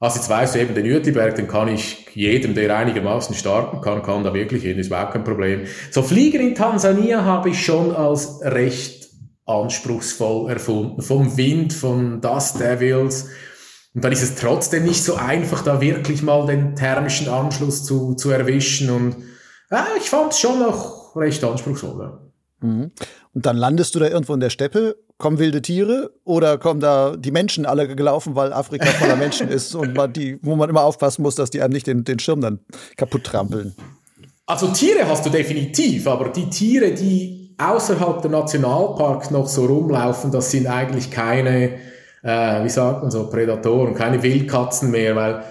[0.03, 4.03] also jetzt weißt du eben den Uetliberg, den kann ich jedem, der einigermaßen starten kann,
[4.03, 5.61] kann da wirklich hin, ist überhaupt kein Problem.
[5.91, 9.09] So Fliegen in Tansania habe ich schon als recht
[9.45, 11.01] anspruchsvoll erfunden.
[11.01, 13.29] Vom Wind, von Dust Devils.
[13.93, 18.15] Und dann ist es trotzdem nicht so einfach, da wirklich mal den thermischen Anschluss zu,
[18.15, 18.89] zu erwischen.
[18.89, 19.15] Und
[19.69, 21.99] ja, ich fand es schon noch recht anspruchsvoll.
[21.99, 22.19] Ja.
[22.67, 22.91] Mhm.
[23.33, 27.15] Und dann landest du da irgendwo in der Steppe, kommen wilde Tiere oder kommen da
[27.15, 30.83] die Menschen alle gelaufen, weil Afrika voller Menschen ist und man die, wo man immer
[30.83, 32.59] aufpassen muss, dass die einem nicht den, den Schirm dann
[32.97, 33.75] kaputt trampeln?
[34.45, 40.31] Also Tiere hast du definitiv, aber die Tiere, die außerhalb der Nationalparks noch so rumlaufen,
[40.31, 41.77] das sind eigentlich keine,
[42.23, 45.43] äh, wie sagt man so, Prädatoren, keine Wildkatzen mehr, weil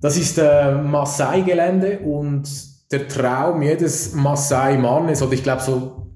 [0.00, 2.48] das ist äh, Maasai-Gelände und
[2.92, 6.12] der Traum jedes Maasai-Mannes, oder ich glaube so,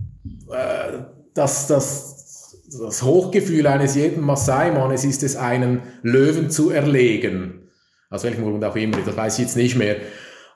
[0.52, 0.98] äh,
[1.34, 7.68] dass das, das Hochgefühl eines jeden Maasai-Mannes ist es, einen Löwen zu erlegen.
[8.10, 9.96] Aus welchem Grund auch immer, das weiß ich jetzt nicht mehr.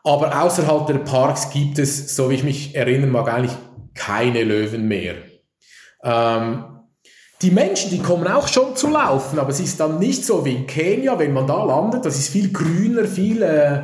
[0.02, 3.56] Aber außerhalb der Parks gibt es, so wie ich mich erinnern mag, eigentlich
[3.94, 5.14] keine Löwen mehr.
[6.02, 6.64] Ähm,
[7.44, 10.54] die Menschen, die kommen auch schon zu laufen, aber es ist dann nicht so wie
[10.54, 13.82] in Kenia, wenn man da landet, das ist viel grüner, viel, äh,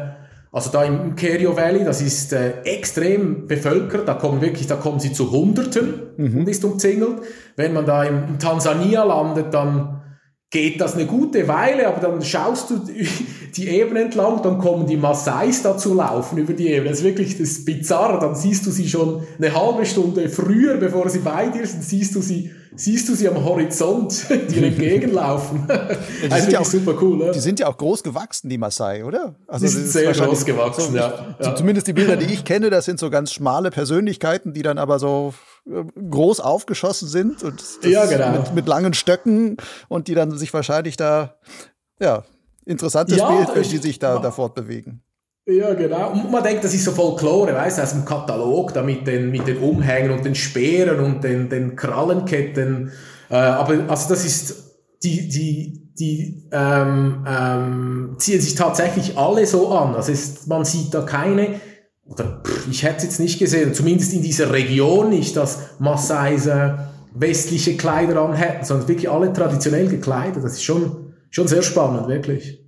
[0.50, 4.98] also da im Kerio Valley, das ist äh, extrem bevölkert, da kommen wirklich, da kommen
[4.98, 6.38] sie zu Hunderten mhm.
[6.38, 7.18] und ist umzingelt.
[7.54, 10.00] Wenn man da in, in Tansania landet, dann
[10.48, 12.80] geht das eine gute Weile, aber dann schaust du
[13.56, 16.88] die Ebene entlang, dann kommen die Maasais dazu laufen über die Ebene.
[16.88, 18.18] Das ist wirklich das ist bizarr.
[18.18, 22.14] Dann siehst du sie schon eine halbe Stunde früher, bevor sie bei dir sind, siehst
[22.14, 25.68] du sie, siehst du sie am Horizont dir entgegenlaufen.
[26.20, 27.16] Ja, die also sind ja auch super cool.
[27.16, 27.30] Ne?
[27.32, 29.34] Die sind ja auch groß gewachsen, die Maasai, oder?
[29.46, 31.34] Also die sind sehr groß gewachsen, so, ja.
[31.38, 34.78] So, zumindest die Bilder, die ich kenne, das sind so ganz schmale Persönlichkeiten, die dann
[34.78, 35.32] aber so
[35.66, 38.32] groß aufgeschossen sind und ja, genau.
[38.32, 39.56] mit, mit, langen Stöcken
[39.88, 41.36] und die dann sich wahrscheinlich da,
[42.00, 42.24] ja,
[42.64, 45.02] interessantes ja, Bild, wenn die sich da, da fortbewegen.
[45.50, 46.12] Ja, genau.
[46.12, 49.30] Und man denkt, das ist so Folklore, weißt du, aus dem Katalog, da mit den,
[49.30, 52.92] mit den Umhängen und den Speeren und den, den Krallenketten.
[53.28, 59.70] Äh, aber also das ist, die, die, die ähm, ähm, ziehen sich tatsächlich alle so
[59.70, 59.94] an.
[59.96, 61.60] Also es, man sieht da keine
[62.04, 66.74] oder ich hätte es jetzt nicht gesehen, zumindest in dieser Region nicht, dass Maasais äh,
[67.14, 70.42] westliche Kleider anhätten, sondern wirklich alle traditionell gekleidet.
[70.42, 72.59] Das ist schon, schon sehr spannend, wirklich.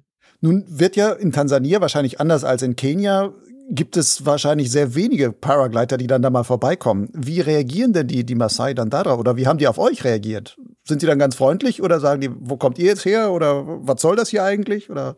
[0.43, 3.33] Nun wird ja in Tansania wahrscheinlich anders als in Kenia
[3.71, 7.09] gibt es wahrscheinlich sehr wenige Paragleiter, die dann da mal vorbeikommen.
[7.13, 9.19] Wie reagieren denn die, die Maasai dann darauf?
[9.19, 10.59] Oder wie haben die auf euch reagiert?
[10.85, 13.33] Sind die dann ganz freundlich oder sagen die, wo kommt ihr jetzt her?
[13.33, 14.91] Oder was soll das hier eigentlich?
[14.91, 15.15] Oder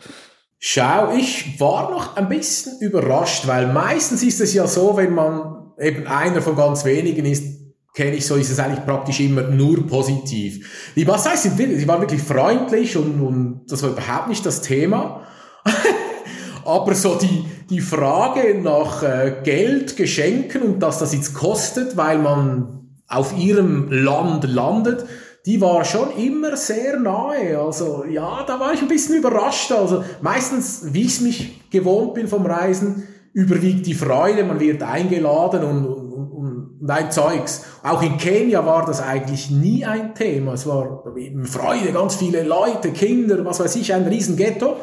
[0.58, 5.72] Schau, ich war noch ein bisschen überrascht, weil meistens ist es ja so, wenn man
[5.78, 7.63] eben einer von ganz wenigen ist,
[7.94, 10.92] kenne ich so, ist es eigentlich praktisch immer nur positiv.
[10.96, 14.60] Die Maasai sind wirklich, sie waren wirklich freundlich und, und das war überhaupt nicht das
[14.60, 15.22] Thema.
[16.64, 22.18] Aber so die, die Frage nach äh, Geld, Geschenken und dass das jetzt kostet, weil
[22.18, 25.04] man auf ihrem Land landet,
[25.46, 27.58] die war schon immer sehr nahe.
[27.60, 29.70] Also ja, da war ich ein bisschen überrascht.
[29.70, 33.04] Also meistens, wie ich mich gewohnt bin vom Reisen,
[33.34, 36.03] überwiegt die Freude, man wird eingeladen und, und,
[36.84, 37.64] und, und ein Zeugs.
[37.82, 40.52] Auch in Kenia war das eigentlich nie ein Thema.
[40.52, 41.04] Es war
[41.44, 44.76] Freude, ganz viele Leute, Kinder, was weiß ich, ein riesen Ghetto.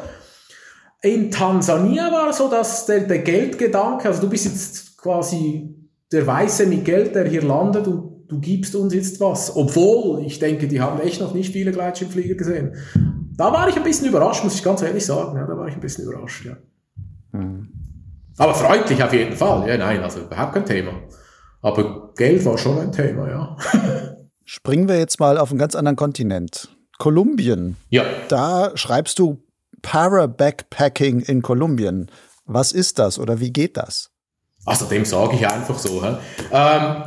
[1.02, 5.74] In Tansania war so, dass der, der Geldgedanke, also du bist jetzt quasi
[6.12, 9.56] der Weiße mit Geld, der hier landet und du gibst uns jetzt was.
[9.56, 12.76] Obwohl, ich denke, die haben echt noch nicht viele Gleitschirmflieger gesehen.
[13.36, 15.36] Da war ich ein bisschen überrascht, muss ich ganz ehrlich sagen.
[15.36, 16.56] Ja, da war ich ein bisschen überrascht, ja.
[17.32, 17.68] Mhm.
[18.38, 19.68] Aber freundlich auf jeden Fall.
[19.68, 20.92] Ja, nein, also überhaupt kein Thema.
[21.62, 23.56] Aber Geld war schon ein Thema, ja.
[24.44, 26.68] Springen wir jetzt mal auf einen ganz anderen Kontinent.
[26.98, 27.76] Kolumbien.
[27.88, 28.04] Ja.
[28.28, 29.42] Da schreibst du
[29.80, 32.10] Para-Backpacking in Kolumbien.
[32.44, 34.10] Was ist das oder wie geht das?
[34.64, 36.02] Also dem sage ich einfach so.
[36.52, 37.02] Ähm,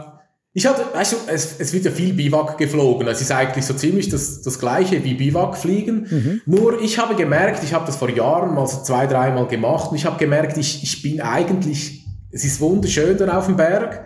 [0.54, 3.08] ich hatte, weißt du, es, es wird ja viel Biwak geflogen.
[3.08, 6.08] Es ist eigentlich so ziemlich das, das gleiche wie Biwak fliegen.
[6.10, 6.42] Mhm.
[6.46, 9.98] Nur ich habe gemerkt, ich habe das vor Jahren mal so zwei, dreimal gemacht und
[9.98, 14.06] ich habe gemerkt, ich, ich bin eigentlich, es ist wunderschön da auf dem Berg.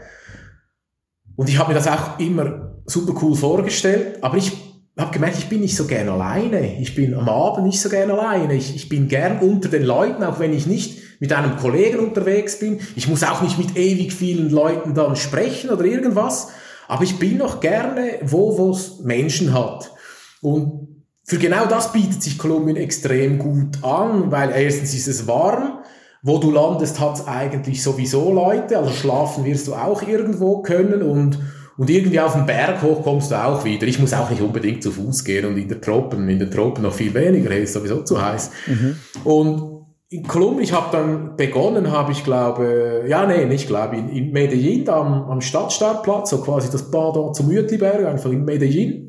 [1.40, 4.52] Und ich habe mir das auch immer super cool vorgestellt, aber ich
[4.98, 6.82] habe gemerkt, ich bin nicht so gern alleine.
[6.82, 8.56] Ich bin am Abend nicht so gern alleine.
[8.56, 12.60] Ich, ich bin gern unter den Leuten, auch wenn ich nicht mit einem Kollegen unterwegs
[12.60, 12.82] bin.
[12.98, 16.50] Ich muss auch nicht mit ewig vielen Leuten dann sprechen oder irgendwas.
[16.90, 19.94] Aber ich bin noch gerne wo, wo es Menschen hat.
[20.42, 25.80] Und für genau das bietet sich Kolumbien extrem gut an, weil erstens ist es warm.
[26.22, 28.78] Wo du landest, hat es eigentlich sowieso Leute.
[28.78, 31.40] Also schlafen wirst du auch irgendwo können und
[31.80, 33.88] und irgendwie auf den Berg hoch kommst du auch wieder.
[33.88, 36.84] Ich muss auch nicht unbedingt zu Fuß gehen und in der Tropen, in den Tropen
[36.84, 38.52] noch viel weniger, ist sowieso zu heiß.
[38.68, 38.96] Mhm.
[39.24, 44.10] Und in Kolumbien, ich habe dann begonnen, habe ich glaube, ja nee, nicht glaube, in,
[44.10, 49.09] in Medellin, am, am Stadtstartplatz, so quasi das Pardon zum Uetliberg, einfach in Medellin.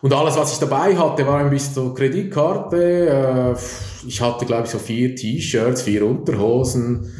[0.00, 3.08] Und alles, was ich dabei hatte, war ein bisschen so Kreditkarte.
[3.08, 7.12] Äh, ich hatte, glaube ich, so vier T-Shirts, vier Unterhosen,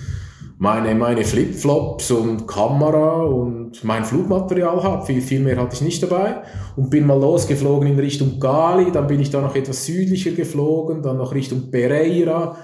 [0.58, 5.06] meine, meine Flipflops und Kamera und mein Flugmaterial habe.
[5.06, 6.42] Viel, viel mehr hatte ich nicht dabei.
[6.76, 11.02] Und bin mal losgeflogen in Richtung Gali, dann bin ich da noch etwas südlicher geflogen,
[11.02, 12.56] dann noch Richtung Pereira.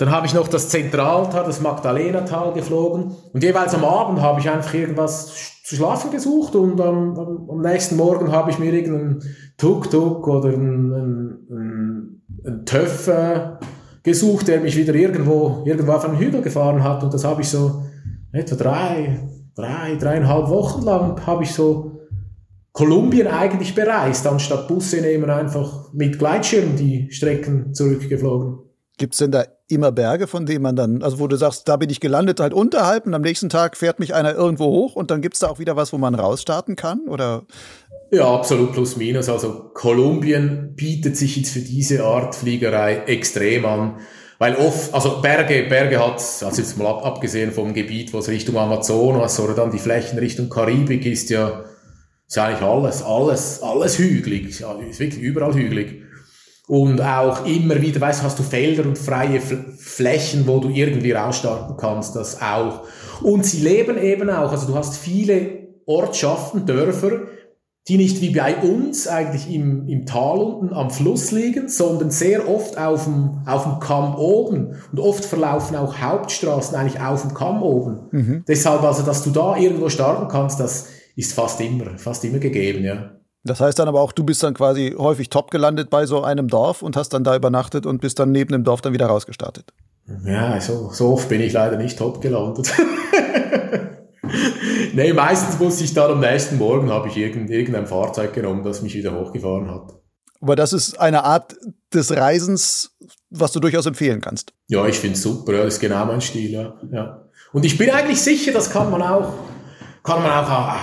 [0.00, 3.14] Dann habe ich noch das Zentraltal, das Magdalena-Tal geflogen.
[3.34, 7.18] Und jeweils am Abend habe ich einfach irgendwas zu schlafen gesucht und am,
[7.50, 9.22] am, nächsten Morgen habe ich mir irgendeinen
[9.58, 13.60] Tuk-Tuk oder einen, einen, einen Töpfer
[14.02, 17.04] gesucht, der mich wieder irgendwo, irgendwo auf einen Hügel gefahren hat.
[17.04, 17.84] Und das habe ich so
[18.32, 19.20] etwa drei,
[19.54, 22.00] drei, dreieinhalb Wochen lang habe ich so
[22.72, 28.60] Kolumbien eigentlich bereist, anstatt Busse nehmen, einfach mit Gleitschirm die Strecken zurückgeflogen.
[28.96, 31.76] Gibt es denn da immer Berge, von denen man dann, also wo du sagst, da
[31.76, 35.10] bin ich gelandet halt unterhalb und am nächsten Tag fährt mich einer irgendwo hoch und
[35.10, 37.08] dann gibt es da auch wieder was, wo man rausstarten kann?
[37.08, 37.44] Oder?
[38.10, 39.28] Ja, absolut plus minus.
[39.28, 44.00] Also Kolumbien bietet sich jetzt für diese Art Fliegerei extrem an.
[44.38, 48.28] Weil oft, also Berge, Berge hat, also jetzt mal ab, abgesehen vom Gebiet, wo es
[48.28, 51.64] Richtung Amazonas oder dann die Flächen Richtung Karibik ist ja,
[52.26, 54.48] ist eigentlich alles, alles, alles hügelig.
[54.48, 54.60] Ist
[55.00, 56.02] wirklich überall hügelig.
[56.70, 61.10] Und auch immer wieder, weißt du, hast du Felder und freie Flächen, wo du irgendwie
[61.10, 62.82] rausstarten kannst, das auch.
[63.22, 67.22] Und sie leben eben auch, also du hast viele Ortschaften, Dörfer,
[67.88, 72.48] die nicht wie bei uns eigentlich im, im Tal unten am Fluss liegen, sondern sehr
[72.48, 74.76] oft auf dem, auf dem Kamm oben.
[74.92, 77.98] Und oft verlaufen auch Hauptstraßen eigentlich auf dem Kamm oben.
[78.12, 78.44] Mhm.
[78.46, 82.84] Deshalb also, dass du da irgendwo starten kannst, das ist fast immer, fast immer gegeben,
[82.84, 83.10] ja.
[83.44, 86.48] Das heißt dann aber auch, du bist dann quasi häufig top gelandet bei so einem
[86.48, 89.72] Dorf und hast dann da übernachtet und bist dann neben dem Dorf dann wieder rausgestartet.
[90.24, 92.72] Ja, so, so oft bin ich leider nicht top gelandet.
[94.92, 98.94] nee, meistens muss ich dann am nächsten Morgen habe ich irgendein Fahrzeug genommen, das mich
[98.94, 99.94] wieder hochgefahren hat.
[100.40, 101.54] Aber das ist eine Art
[101.92, 102.96] des Reisens,
[103.30, 104.52] was du durchaus empfehlen kannst.
[104.68, 106.74] Ja, ich finde es super, das ist genau mein Stil, ja.
[106.90, 107.28] ja.
[107.52, 109.34] Und ich bin eigentlich sicher, das kann man auch,
[110.02, 110.76] kann man auch, ah,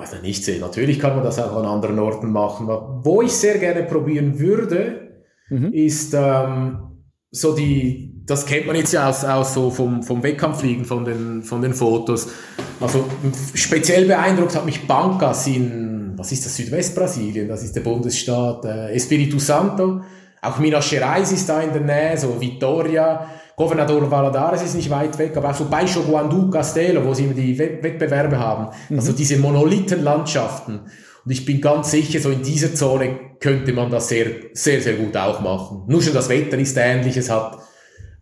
[0.00, 2.68] also nicht sehen, natürlich kann man das auch an anderen Orten machen.
[2.68, 5.12] Wo ich sehr gerne probieren würde,
[5.50, 5.72] mhm.
[5.72, 6.78] ist ähm,
[7.30, 11.42] so die, das kennt man jetzt ja aus, aus so vom, vom Wettkampffliegen, von den,
[11.42, 12.28] von den Fotos.
[12.80, 13.04] Also
[13.54, 18.94] speziell beeindruckt hat mich Bancas in, was ist das, Südwestbrasilien, das ist der Bundesstaat äh,
[18.94, 20.00] Espírito Santo.
[20.40, 23.28] Auch Minas Gerais ist da in der Nähe, so Vitoria.
[23.56, 27.34] Governador Valadares ist nicht weit weg, aber auch so Baixo Guandu, Castelo, wo sie immer
[27.34, 28.74] die Wettbewerbe haben.
[28.88, 28.98] Mhm.
[28.98, 30.80] Also diese Monolithenlandschaften.
[31.24, 34.94] Und ich bin ganz sicher, so in dieser Zone könnte man das sehr, sehr, sehr
[34.94, 35.84] gut auch machen.
[35.86, 37.58] Nur schon das Wetter ist ähnlich, es hat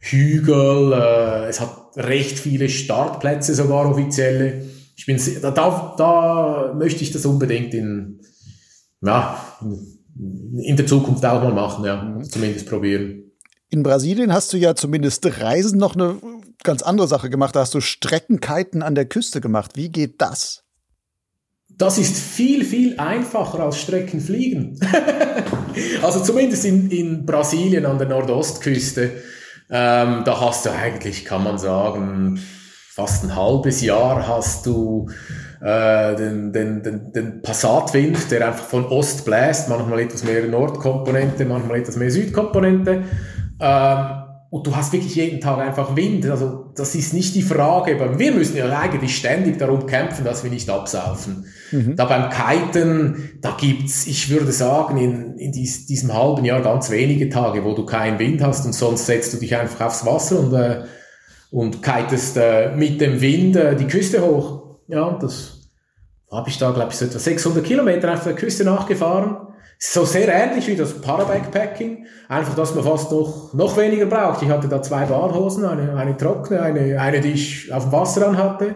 [0.00, 4.64] Hügel, äh, es hat recht viele Startplätze, sogar offizielle.
[4.96, 8.20] Ich bin, da, da, da möchte ich das unbedingt in,
[9.02, 9.38] ja,
[10.62, 12.24] in der Zukunft auch mal machen, ja, mhm.
[12.24, 13.29] zumindest probieren.
[13.70, 16.16] In Brasilien hast du ja zumindest Reisen noch eine
[16.64, 17.54] ganz andere Sache gemacht.
[17.54, 19.72] Da hast du Streckenkiten an der Küste gemacht.
[19.76, 20.64] Wie geht das?
[21.68, 24.78] Das ist viel, viel einfacher als Streckenfliegen.
[26.02, 29.12] also zumindest in, in Brasilien an der Nordostküste
[29.70, 32.40] ähm, da hast du eigentlich, kann man sagen,
[32.92, 35.08] fast ein halbes Jahr hast du
[35.60, 41.44] äh, den, den, den, den Passatwind, der einfach von Ost bläst, manchmal etwas mehr Nordkomponente,
[41.44, 43.04] manchmal etwas mehr Südkomponente.
[43.60, 44.20] Ähm,
[44.50, 46.26] und du hast wirklich jeden Tag einfach Wind.
[46.26, 48.18] Also das ist nicht die Frage.
[48.18, 51.46] Wir müssen ja eigentlich ständig darum kämpfen, dass wir nicht absaufen.
[51.70, 51.94] Mhm.
[51.94, 56.90] Da beim Kiten, da gibt's, ich würde sagen, in, in dies, diesem halben Jahr ganz
[56.90, 60.40] wenige Tage, wo du keinen Wind hast und sonst setzt du dich einfach aufs Wasser
[60.40, 60.82] und, äh,
[61.52, 64.80] und kitest äh, mit dem Wind äh, die Küste hoch.
[64.88, 65.70] Ja, das
[66.28, 69.49] habe ich da, glaube ich, so etwa 600 Kilometer auf der Küste nachgefahren
[69.82, 74.42] so sehr ähnlich wie das Parabackpacking, einfach, dass man fast noch, noch weniger braucht.
[74.42, 78.28] Ich hatte da zwei Badhosen, eine, eine trockene, eine, eine, die ich auf dem Wasser
[78.28, 78.74] anhatte,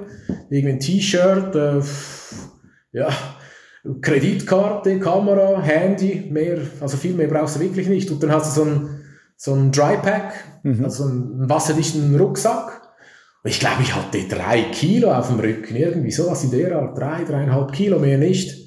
[0.48, 1.82] irgendwie ein T-Shirt, äh,
[2.92, 3.08] ja,
[4.00, 8.10] Kreditkarte, Kamera, Handy, mehr, also viel mehr brauchst du wirklich nicht.
[8.10, 9.04] Und dann hast du so ein,
[9.36, 10.84] so ein Drypack, mhm.
[10.84, 12.80] also einen wasserdichten Rucksack.
[13.42, 16.96] Und ich glaube, ich hatte drei Kilo auf dem Rücken, irgendwie sowas in der Art,
[16.96, 18.63] drei, dreieinhalb Kilo, mehr nicht.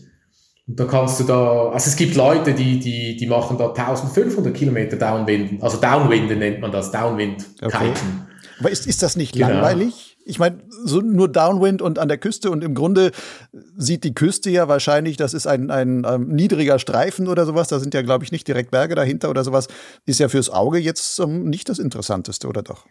[0.67, 4.53] Und da kannst du da, also es gibt Leute, die, die, die machen da 1500
[4.53, 7.93] Kilometer Downwind, also Downwinden nennt man das, Downwind okay.
[8.59, 9.47] Aber ist, ist das nicht genau.
[9.47, 10.17] langweilig?
[10.25, 13.11] Ich meine, so nur Downwind und an der Küste und im Grunde
[13.77, 17.79] sieht die Küste ja wahrscheinlich, das ist ein, ein, ein niedriger Streifen oder sowas, da
[17.79, 19.67] sind ja, glaube ich, nicht direkt Berge dahinter oder sowas,
[20.05, 22.85] ist ja fürs Auge jetzt um, ähm, nicht das Interessanteste, oder doch?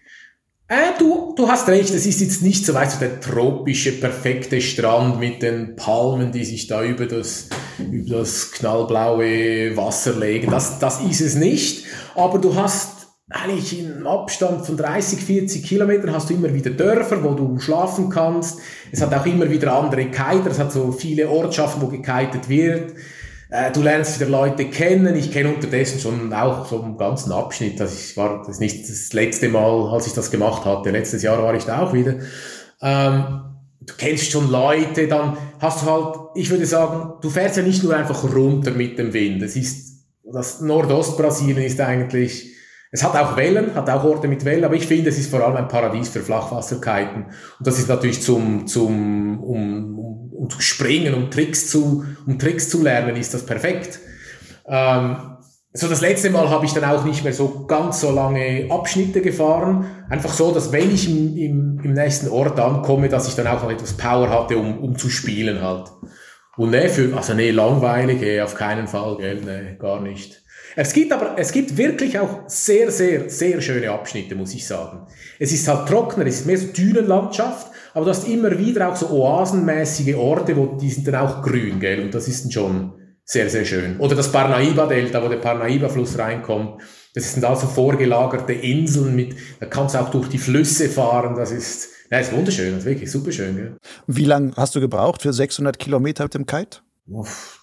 [0.68, 4.60] Äh, du, du hast recht, es ist jetzt nicht so weit so der tropische, perfekte
[4.60, 7.48] Strand mit den Palmen, die sich da über das,
[7.78, 10.50] über das knallblaue Wasser legen.
[10.50, 11.84] Das, das ist es nicht.
[12.16, 17.22] Aber du hast eigentlich im Abstand von 30, 40 Kilometern hast du immer wieder Dörfer,
[17.22, 18.58] wo du schlafen kannst.
[18.90, 20.48] Es hat auch immer wieder andere Kiter.
[20.50, 22.94] Es hat so viele Ortschaften, wo gekitet wird.
[23.50, 25.14] Äh, du lernst wieder Leute kennen.
[25.14, 27.80] Ich kenne unterdessen schon auch so einen ganzen Abschnitt.
[27.80, 30.90] Also ich war das ist nicht das letzte Mal, als ich das gemacht hatte.
[30.90, 32.16] Letztes Jahr war ich da auch wieder.
[32.82, 33.42] Ähm,
[33.80, 37.82] du kennst schon Leute, dann hast du halt, ich würde sagen, du fährst ja nicht
[37.82, 39.42] nur einfach runter mit dem Wind.
[39.42, 42.56] Es ist, das Nordostbrasilien ist eigentlich
[42.92, 45.40] es hat auch Wellen, hat auch Orte mit Wellen, aber ich finde, es ist vor
[45.44, 47.24] allem ein Paradies für Flachwasserkiten.
[47.24, 52.38] Und das ist natürlich zum, zum, um, um, um zu springen, um Tricks zu, um
[52.38, 54.00] Tricks zu lernen, ist das perfekt.
[54.68, 55.36] Ähm,
[55.72, 59.20] so das letzte Mal habe ich dann auch nicht mehr so ganz so lange Abschnitte
[59.20, 59.84] gefahren.
[60.08, 63.62] Einfach so, dass wenn ich im, im, im nächsten Ort ankomme, dass ich dann auch
[63.62, 65.90] noch etwas Power hatte, um, um zu spielen halt.
[66.56, 70.42] Und ne, für, also ne, langweilig, eh, auf keinen Fall, gell, ne, gar nicht.
[70.78, 75.06] Es gibt aber, es gibt wirklich auch sehr, sehr, sehr schöne Abschnitte, muss ich sagen.
[75.38, 78.96] Es ist halt trockener, es ist mehr so Dünenlandschaft, aber du hast immer wieder auch
[78.96, 82.92] so oasenmäßige Orte, wo die sind dann auch grün, gell, und das ist dann schon
[83.24, 83.98] sehr, sehr schön.
[83.98, 86.82] Oder das Parnaíba-Delta, wo der Parnaíba-Fluss reinkommt.
[87.14, 91.52] Das sind also vorgelagerte Inseln mit, da kannst du auch durch die Flüsse fahren, das
[91.52, 93.76] ist, ja, ist wunderschön, das ist wirklich super schön, gell.
[94.06, 96.80] Wie lange hast du gebraucht für 600 Kilometer mit dem Kite?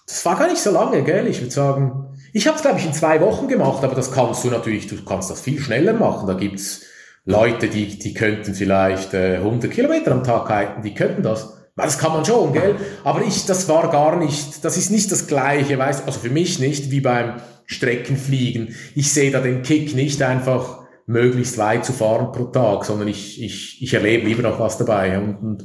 [0.06, 1.28] Das war gar nicht so lange, gell?
[1.28, 4.42] Ich würde sagen, ich habe es, glaube ich, in zwei Wochen gemacht, aber das kannst
[4.42, 6.26] du natürlich, du kannst das viel schneller machen.
[6.26, 6.82] Da gibt's
[7.24, 11.56] Leute, die, die könnten vielleicht äh, 100 Kilometer am Tag halten, die könnten das.
[11.76, 12.74] Das kann man schon, gell?
[13.04, 16.58] Aber ich, das war gar nicht, das ist nicht das Gleiche, weißt also für mich
[16.58, 17.34] nicht, wie beim
[17.66, 18.74] Streckenfliegen.
[18.96, 23.40] Ich sehe da den Kick nicht einfach möglichst weit zu fahren pro Tag, sondern ich,
[23.40, 25.64] ich, ich erlebe lieber noch was dabei und, und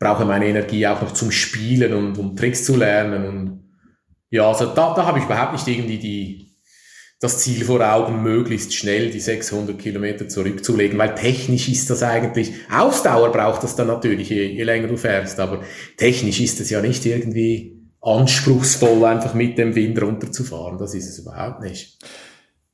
[0.00, 3.67] brauche meine Energie auch noch zum Spielen und um Tricks zu lernen und
[4.30, 6.48] ja, also da, da habe ich überhaupt nicht irgendwie die,
[7.20, 12.52] das Ziel vor Augen, möglichst schnell die 600 Kilometer zurückzulegen, weil technisch ist das eigentlich,
[12.70, 15.62] Ausdauer braucht das dann natürlich, je, je länger du fährst, aber
[15.96, 20.78] technisch ist es ja nicht irgendwie anspruchsvoll, einfach mit dem Wind runterzufahren.
[20.78, 21.98] Das ist es überhaupt nicht.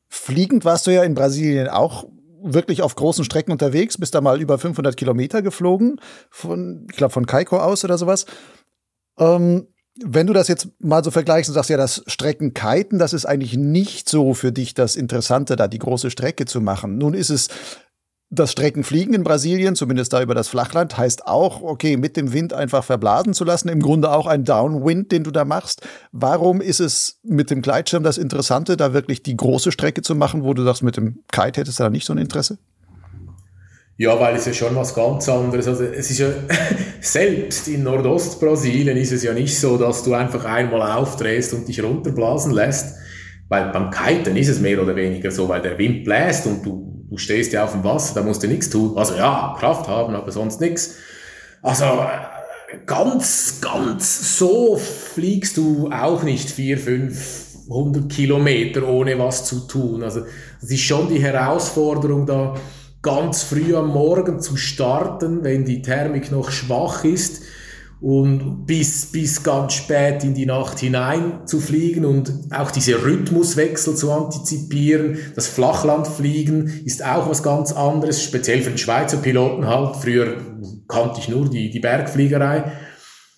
[0.09, 2.07] Fliegend warst du ja in Brasilien auch
[2.43, 5.99] wirklich auf großen Strecken unterwegs, bist da mal über 500 Kilometer geflogen,
[6.31, 8.27] von, ich glaube von Kaiko aus oder sowas.
[9.19, 9.69] Ähm,
[10.03, 13.57] wenn du das jetzt mal so vergleichst und sagst, ja, das Streckenkiten, das ist eigentlich
[13.57, 16.99] nicht so für dich das Interessante, da die große Strecke zu machen.
[16.99, 17.49] Nun ist es
[18.31, 22.53] das Streckenfliegen in Brasilien, zumindest da über das Flachland, heißt auch, okay, mit dem Wind
[22.53, 23.69] einfach verblasen zu lassen.
[23.69, 25.87] Im Grunde auch ein Downwind, den du da machst.
[26.11, 30.43] Warum ist es mit dem Gleitschirm das Interessante, da wirklich die große Strecke zu machen,
[30.43, 32.59] wo du sagst, mit dem Kite hättest du da nicht so ein Interesse?
[33.97, 35.69] Ja, weil es ja schon was ganz anderes.
[35.69, 36.29] Also es ist ja
[37.01, 41.83] selbst in Nordostbrasilien ist es ja nicht so, dass du einfach einmal aufdrehst und dich
[41.83, 42.97] runterblasen lässt.
[43.49, 47.07] Weil beim Kiten ist es mehr oder weniger so, weil der Wind bläst und du,
[47.09, 48.97] du stehst ja auf dem Wasser, da musst du nichts tun.
[48.97, 50.97] Also ja, Kraft haben, aber sonst nichts.
[51.63, 51.85] Also
[52.87, 60.03] ganz, ganz so fliegst du auch nicht vier, fünf, hundert Kilometer ohne was zu tun.
[60.03, 60.23] Also
[60.61, 62.55] das ist schon die Herausforderung da
[63.05, 67.43] ganz früh am Morgen zu starten, wenn die Thermik noch schwach ist
[68.01, 73.95] und bis, bis ganz spät in die Nacht hinein zu fliegen und auch diese Rhythmuswechsel
[73.95, 75.19] zu antizipieren.
[75.35, 79.97] Das Flachlandfliegen ist auch was ganz anderes, speziell für den Schweizer Piloten halt.
[79.97, 80.39] Früher
[80.89, 82.73] kannte ich nur die, die Bergfliegerei.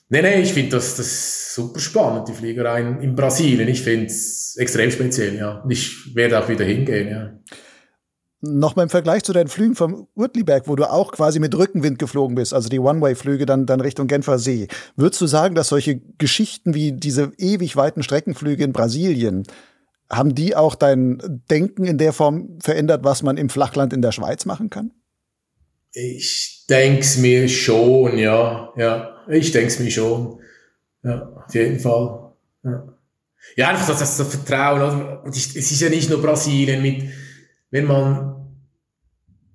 [0.09, 3.69] Nee, nee, ich finde das, das super spannend, die Fliegerei in, Brasilien.
[3.69, 5.61] Ich finde es extrem speziell, ja.
[5.62, 7.33] Und ich werde auch wieder hingehen, ja.
[8.43, 12.34] Nochmal im Vergleich zu deinen Flügen vom Urtliberg, wo du auch quasi mit Rückenwind geflogen
[12.34, 14.68] bist, also die One-Way-Flüge dann, dann Richtung Genfer See.
[14.95, 19.45] Würdest du sagen, dass solche Geschichten wie diese ewig weiten Streckenflüge in Brasilien,
[20.11, 24.12] haben die auch dein Denken in der Form verändert, was man im Flachland in der
[24.12, 24.93] Schweiz machen kann?
[25.93, 28.72] Ich denk's mir schon, ja.
[28.76, 30.41] Ja, ich denk's mir schon.
[31.03, 32.32] Ja, auf jeden Fall.
[32.62, 32.84] Ja,
[33.57, 35.20] ja einfach das, das Vertrauen.
[35.24, 37.05] Es ist ja nicht nur Brasilien mit
[37.77, 38.37] wenn man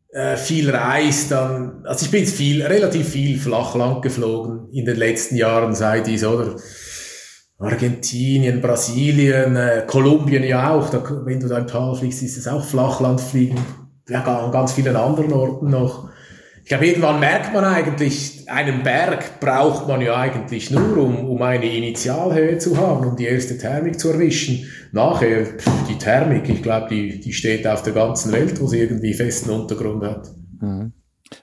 [0.09, 4.97] äh, viel reist, dann, also ich bin jetzt viel, relativ viel Flachland geflogen in den
[4.97, 6.55] letzten Jahren, seit ich, oder?
[7.57, 12.47] Argentinien, Brasilien, äh, Kolumbien ja auch, da, wenn du da im Tal fliegst, ist es
[12.47, 13.57] auch Flachlandfliegen,
[14.07, 16.10] ja, an ganz vielen anderen Orten noch.
[16.71, 21.41] Ich glaube, irgendwann merkt man eigentlich, einen Berg braucht man ja eigentlich nur, um, um
[21.41, 24.71] eine Initialhöhe zu haben, um die erste Thermik zu erwischen.
[24.93, 25.47] Nachher,
[25.89, 29.49] die Thermik, ich glaube, die, die steht auf der ganzen Welt, wo sie irgendwie festen
[29.49, 30.29] Untergrund hat.
[30.61, 30.93] Mhm.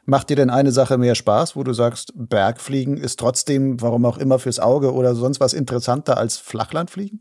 [0.06, 4.16] Macht dir denn eine Sache mehr Spaß, wo du sagst, Bergfliegen ist trotzdem, warum auch
[4.16, 7.20] immer, fürs Auge oder sonst was interessanter als Flachlandfliegen?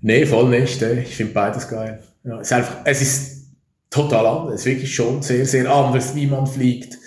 [0.00, 0.80] Nee, voll nicht.
[0.80, 1.00] Ey.
[1.00, 2.02] Ich finde beides geil.
[2.24, 3.39] Ja, es, ist einfach, es ist
[3.90, 6.98] total anders, wirklich schon sehr, sehr anders, wie man fliegt.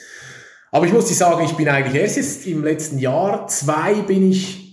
[0.71, 4.29] Aber ich muss dir sagen, ich bin eigentlich erst jetzt im letzten Jahr, zwei bin
[4.29, 4.63] ich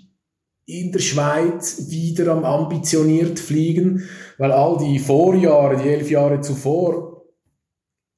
[0.67, 4.09] in der Schweiz wieder am ambitioniert fliegen,
[4.39, 7.25] weil all die Vorjahre, die elf Jahre zuvor,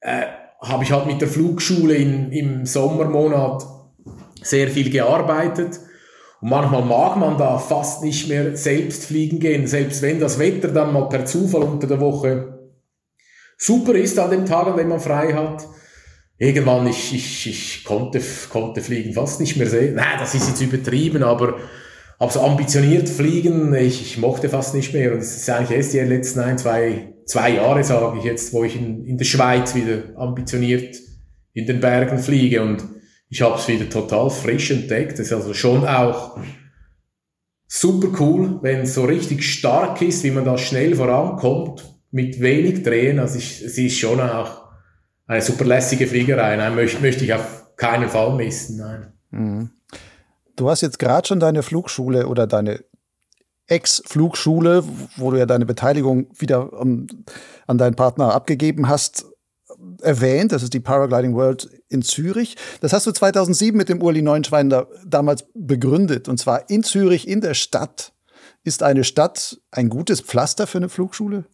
[0.01, 0.25] äh,
[0.61, 3.63] habe ich halt mit der Flugschule in, im Sommermonat
[4.41, 5.79] sehr viel gearbeitet.
[6.41, 10.69] Und manchmal mag man da fast nicht mehr selbst fliegen gehen, selbst wenn das Wetter
[10.69, 12.52] dann mal per Zufall unter der Woche
[13.63, 15.65] super ist an dem Tag, an dem man frei hat.
[16.37, 19.95] Irgendwann, ich, ich, ich konnte, konnte fliegen fast nicht mehr sehen.
[19.95, 21.57] Nein, das ist jetzt übertrieben, aber,
[22.19, 25.13] aber so ambitioniert fliegen, ich, ich mochte fast nicht mehr.
[25.13, 28.65] Und es ist eigentlich erst die letzten ein, zwei, zwei Jahre, sage ich jetzt, wo
[28.65, 30.97] ich in, in der Schweiz wieder ambitioniert
[31.53, 32.61] in den Bergen fliege.
[32.61, 32.83] Und
[33.29, 35.13] ich habe es wieder total frisch entdeckt.
[35.13, 36.37] Das ist also schon auch
[37.67, 42.83] super cool, wenn es so richtig stark ist, wie man da schnell vorankommt, mit wenig
[42.83, 43.19] Drehen.
[43.19, 44.65] Also ich, es ist schon auch
[45.25, 46.55] eine super lässige Fliegerei.
[46.55, 48.77] Nein, möchte, möchte ich auf keinen Fall missen.
[48.77, 49.13] Nein.
[49.31, 49.69] Mhm.
[50.55, 52.83] Du hast jetzt gerade schon deine Flugschule oder deine
[53.65, 54.83] Ex-Flugschule,
[55.17, 57.07] wo du ja deine Beteiligung wieder um,
[57.65, 59.25] an deinen Partner abgegeben hast,
[60.03, 60.51] erwähnt.
[60.51, 62.57] Das ist die Paragliding World in Zürich.
[62.81, 66.29] Das hast du 2007 mit dem Uli Neuenschwein da, damals begründet.
[66.29, 68.13] Und zwar in Zürich, in der Stadt.
[68.63, 71.45] Ist eine Stadt ein gutes Pflaster für eine Flugschule?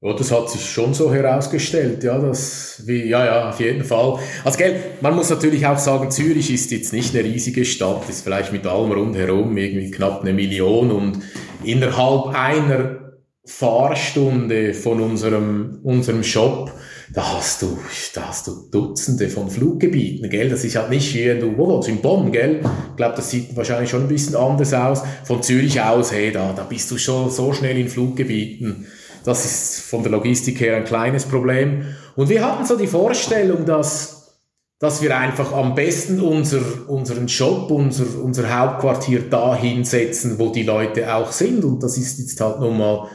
[0.00, 4.20] Ja, das hat sich schon so herausgestellt, ja, das, wie, ja, ja, auf jeden Fall.
[4.44, 8.22] Also, gell, man muss natürlich auch sagen, Zürich ist jetzt nicht eine riesige Stadt, ist
[8.22, 11.18] vielleicht mit allem rundherum irgendwie knapp eine Million und
[11.64, 16.70] innerhalb einer Fahrstunde von unserem, unserem Shop,
[17.12, 17.76] da hast du,
[18.14, 20.48] da hast du Dutzende von Fluggebieten, gell?
[20.48, 22.60] Das ist halt nicht wie du, wo wohnst, in Bonn, gell?
[22.90, 25.02] Ich glaube, das sieht wahrscheinlich schon ein bisschen anders aus.
[25.24, 28.86] Von Zürich aus, hey, da, da bist du schon so schnell in Fluggebieten.
[29.28, 31.84] Das ist von der Logistik her ein kleines Problem.
[32.16, 34.38] Und wir hatten so die Vorstellung, dass,
[34.78, 40.62] dass wir einfach am besten unser, unseren Shop, unser, unser Hauptquartier da hinsetzen, wo die
[40.62, 41.62] Leute auch sind.
[41.62, 43.08] Und das ist jetzt halt nun mal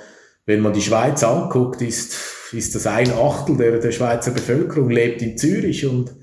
[0.46, 2.16] wenn man die Schweiz anguckt, ist,
[2.52, 6.14] ist das ein Achtel der, der Schweizer Bevölkerung lebt in Zürich und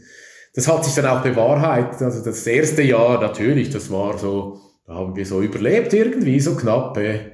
[0.54, 2.02] das hat sich dann auch bewahrheitet.
[2.02, 6.54] Also das erste Jahr natürlich, das war so, da haben wir so überlebt irgendwie, so
[6.54, 6.96] knapp.
[6.98, 7.32] Äh.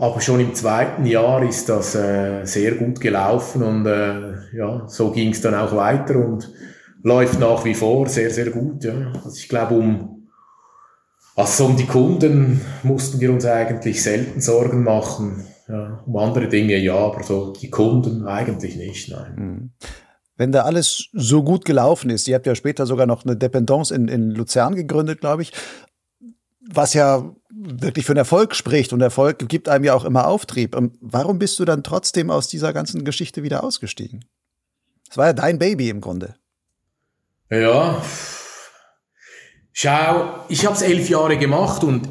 [0.00, 5.10] Aber schon im zweiten Jahr ist das äh, sehr gut gelaufen und äh, ja, so
[5.10, 6.50] ging es dann auch weiter und
[7.02, 8.84] läuft nach wie vor sehr, sehr gut.
[8.84, 9.12] Ja.
[9.24, 10.28] Also ich glaube, um,
[11.34, 15.44] also um die Kunden mussten wir uns eigentlich selten Sorgen machen.
[15.68, 19.34] Ja, um andere Dinge ja, aber so die Kunden eigentlich nicht, nein.
[19.36, 19.70] Mhm.
[20.36, 23.92] Wenn da alles so gut gelaufen ist, ihr habt ja später sogar noch eine Dependance
[23.92, 25.52] in, in Luzern gegründet, glaube ich,
[26.60, 30.76] was ja wirklich für einen Erfolg spricht und Erfolg gibt einem ja auch immer Auftrieb.
[30.76, 34.24] Und warum bist du dann trotzdem aus dieser ganzen Geschichte wieder ausgestiegen?
[35.08, 36.36] Das war ja dein Baby im Grunde.
[37.50, 38.02] Ja,
[39.72, 42.08] schau, ich habe es elf Jahre gemacht und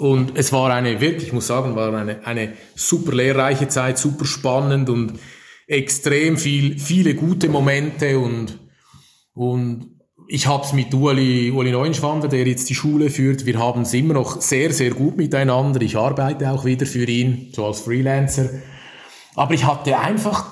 [0.00, 4.24] und es war eine, wirklich, ich muss sagen, war eine, eine super lehrreiche Zeit, super
[4.24, 5.20] spannend und
[5.66, 8.58] extrem viel, viele gute Momente und,
[9.34, 9.99] und
[10.32, 13.92] ich habe es mit Uli, Uli Neuenschwander, der jetzt die Schule führt, wir haben es
[13.94, 15.82] immer noch sehr, sehr gut miteinander.
[15.82, 18.48] Ich arbeite auch wieder für ihn, so als Freelancer.
[19.34, 20.46] Aber ich hatte einfach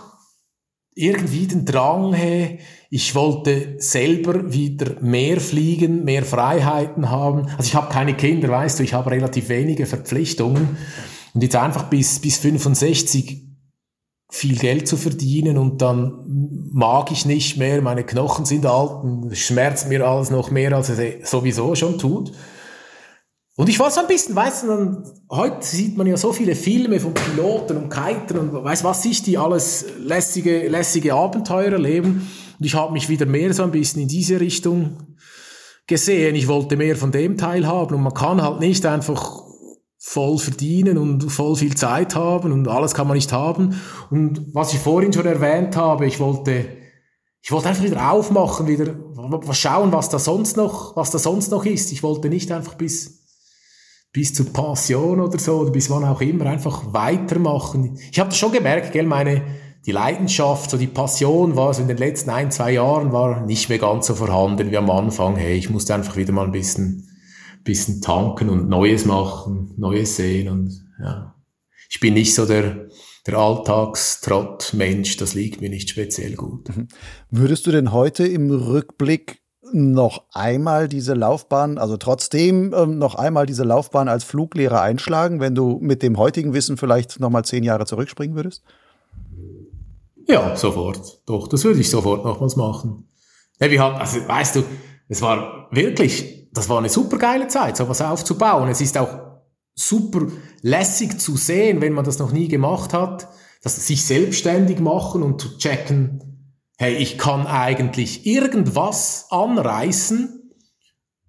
[0.96, 2.58] irgendwie den Drang, hey,
[2.90, 7.46] ich wollte selber wieder mehr fliegen, mehr Freiheiten haben.
[7.56, 10.76] Also ich habe keine Kinder, weißt du, ich habe relativ wenige Verpflichtungen.
[11.34, 13.47] Und jetzt einfach bis, bis 65
[14.30, 19.88] viel Geld zu verdienen und dann mag ich nicht mehr, meine Knochen sind alt, schmerzt
[19.88, 22.32] mir alles noch mehr, als es sowieso schon tut.
[23.56, 26.54] Und ich war so ein bisschen, weißt du, dann, heute sieht man ja so viele
[26.54, 32.30] Filme von Piloten und Kitern und weiß was ich, die alles lässige, lässige Abenteuer erleben.
[32.58, 35.16] Und ich habe mich wieder mehr so ein bisschen in diese Richtung
[35.88, 36.36] gesehen.
[36.36, 39.47] Ich wollte mehr von dem teilhaben und man kann halt nicht einfach
[40.08, 43.78] voll verdienen und voll viel Zeit haben und alles kann man nicht haben.
[44.10, 46.64] Und was ich vorhin schon erwähnt habe, ich wollte,
[47.42, 48.94] ich wollte einfach wieder aufmachen, wieder
[49.52, 51.92] schauen, was da sonst noch, was da sonst noch ist.
[51.92, 53.18] Ich wollte nicht einfach bis
[54.10, 57.98] bis zur Passion oder so, oder bis wann auch immer, einfach weitermachen.
[58.10, 59.42] Ich habe das schon gemerkt, gell, meine,
[59.84, 63.68] die Leidenschaft, so die Passion war so in den letzten ein, zwei Jahren war nicht
[63.68, 65.36] mehr ganz so vorhanden wie am Anfang.
[65.36, 67.07] Hey, ich musste einfach wieder mal ein bisschen,
[67.64, 71.34] bisschen tanken und Neues machen, Neues sehen und, ja.
[71.90, 72.88] Ich bin nicht so der,
[73.26, 76.68] der Alltagstrott-Mensch, das liegt mir nicht speziell gut.
[76.68, 76.88] Mhm.
[77.30, 79.40] Würdest du denn heute im Rückblick
[79.72, 85.54] noch einmal diese Laufbahn, also trotzdem ähm, noch einmal diese Laufbahn als Fluglehrer einschlagen, wenn
[85.54, 88.62] du mit dem heutigen Wissen vielleicht noch mal zehn Jahre zurückspringen würdest?
[90.26, 91.22] Ja, sofort.
[91.26, 93.08] Doch, das würde ich sofort nochmals machen.
[93.60, 94.64] Ja, wir hatten, also weißt du,
[95.08, 98.68] es war wirklich, das war eine super geile Zeit, sowas aufzubauen.
[98.68, 99.28] Es ist auch
[99.74, 100.26] super
[100.62, 103.28] lässig zu sehen, wenn man das noch nie gemacht hat,
[103.62, 110.38] dass sich selbstständig machen und zu checken, hey, ich kann eigentlich irgendwas anreißen,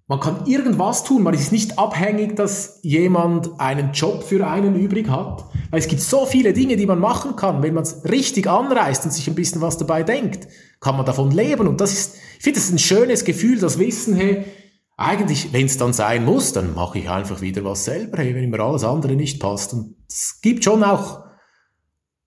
[0.06, 5.08] man kann irgendwas tun, man ist nicht abhängig, dass jemand einen Job für einen übrig
[5.08, 8.48] hat, weil es gibt so viele Dinge, die man machen kann, wenn man es richtig
[8.48, 10.48] anreißt und sich ein bisschen was dabei denkt,
[10.80, 11.68] kann man davon leben.
[11.68, 14.46] Und das ist, ich finde das ein schönes Gefühl, das Wissen, hey,
[15.00, 18.50] eigentlich, wenn es dann sein muss, dann mache ich einfach wieder was selber, hey, wenn
[18.50, 19.72] mir alles andere nicht passt.
[19.72, 21.24] Und es gibt schon auch,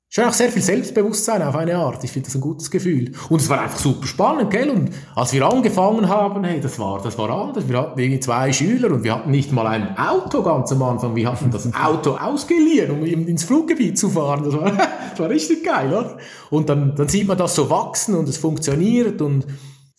[0.10, 2.04] schon auch sehr viel Selbstbewusstsein auf eine Art.
[2.04, 3.12] Ich finde das ein gutes Gefühl.
[3.30, 4.72] Und es war einfach super spannend, gell?
[4.72, 7.70] Und als wir angefangen haben, hey, das war, das war anders.
[7.70, 11.16] Wir hatten irgendwie zwei Schüler und wir hatten nicht mal ein Auto ganz am Anfang.
[11.16, 14.46] Wir hatten das Auto ausgeliehen, um ins Fluggebiet zu fahren.
[14.46, 14.72] Das war,
[15.12, 16.18] das war richtig geil, oder?
[16.50, 19.46] Und dann, dann sieht man das so wachsen und es funktioniert und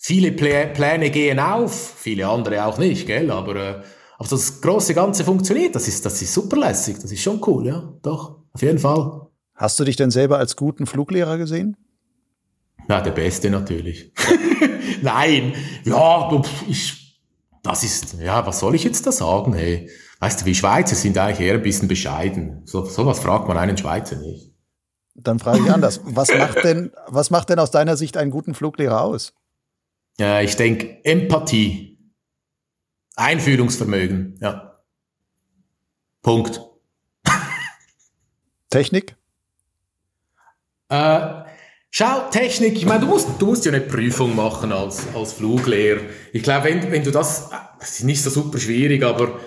[0.07, 3.31] Viele Pläne gehen auf, viele andere auch nicht, gell?
[3.31, 3.83] Aber, äh,
[4.19, 5.75] aber das große Ganze funktioniert.
[5.75, 6.99] Das ist, das ist super lässig.
[7.01, 7.91] Das ist schon cool, ja.
[8.03, 9.29] Doch, auf jeden Fall.
[9.55, 11.79] Hast du dich denn selber als guten Fluglehrer gesehen?
[12.87, 14.13] Na, der Beste natürlich.
[15.03, 17.19] Nein, ja, du, ich,
[17.63, 19.89] das ist, ja, was soll ich jetzt da sagen, hey?
[20.21, 22.61] Weißt du, wir Schweizer sind eigentlich eher ein bisschen bescheiden.
[22.67, 24.53] So, sowas fragt man einen Schweizer nicht.
[25.15, 26.03] Dann frage ich anders.
[26.05, 29.33] Was macht denn, was macht denn aus deiner Sicht einen guten Fluglehrer aus?
[30.19, 31.99] Ja, ich denke Empathie,
[33.17, 34.81] Einfühlungsvermögen, ja.
[36.23, 36.61] Punkt.
[38.71, 39.17] Technik?
[40.89, 41.45] Äh,
[41.91, 46.01] schau, Technik, ich meine, du musst, du musst ja eine Prüfung machen als, als Fluglehrer.
[46.33, 49.41] Ich glaube, wenn, wenn du das, das ist nicht so super schwierig, aber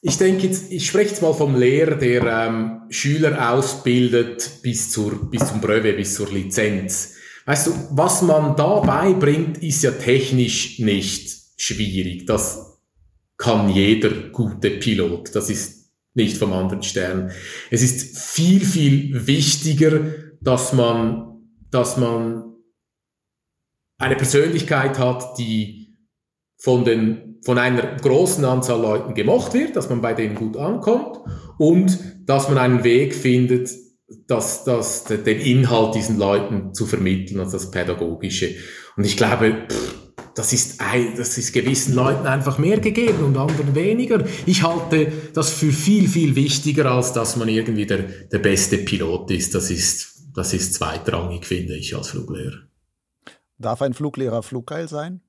[0.00, 5.30] ich denke jetzt, ich spreche jetzt mal vom Lehrer, der ähm, Schüler ausbildet bis, zur,
[5.30, 7.14] bis zum Brevet, bis zur Lizenz.
[7.44, 12.26] Weißt du, was man da beibringt, ist ja technisch nicht schwierig.
[12.26, 12.78] Das
[13.36, 15.34] kann jeder gute Pilot.
[15.34, 17.32] Das ist nicht vom anderen Stern.
[17.70, 20.00] Es ist viel, viel wichtiger,
[20.40, 21.40] dass man,
[21.70, 22.54] dass man
[23.98, 25.96] eine Persönlichkeit hat, die
[26.58, 31.18] von den, von einer großen Anzahl Leuten gemocht wird, dass man bei denen gut ankommt
[31.58, 33.70] und dass man einen Weg findet,
[34.26, 38.54] das, das, den Inhalt diesen Leuten zu vermitteln, also das Pädagogische.
[38.96, 39.94] Und ich glaube, pff,
[40.34, 40.80] das ist,
[41.16, 44.24] das ist gewissen Leuten einfach mehr gegeben und anderen weniger.
[44.46, 49.30] Ich halte das für viel, viel wichtiger, als dass man irgendwie der, der beste Pilot
[49.30, 49.54] ist.
[49.54, 52.62] Das ist, das ist zweitrangig, finde ich, als Fluglehrer.
[53.58, 55.20] Darf ein Fluglehrer fluggeil sein?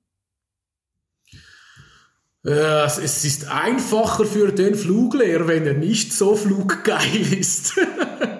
[2.45, 7.79] es ist einfacher für den Fluglehrer, wenn er nicht so fluggeil ist.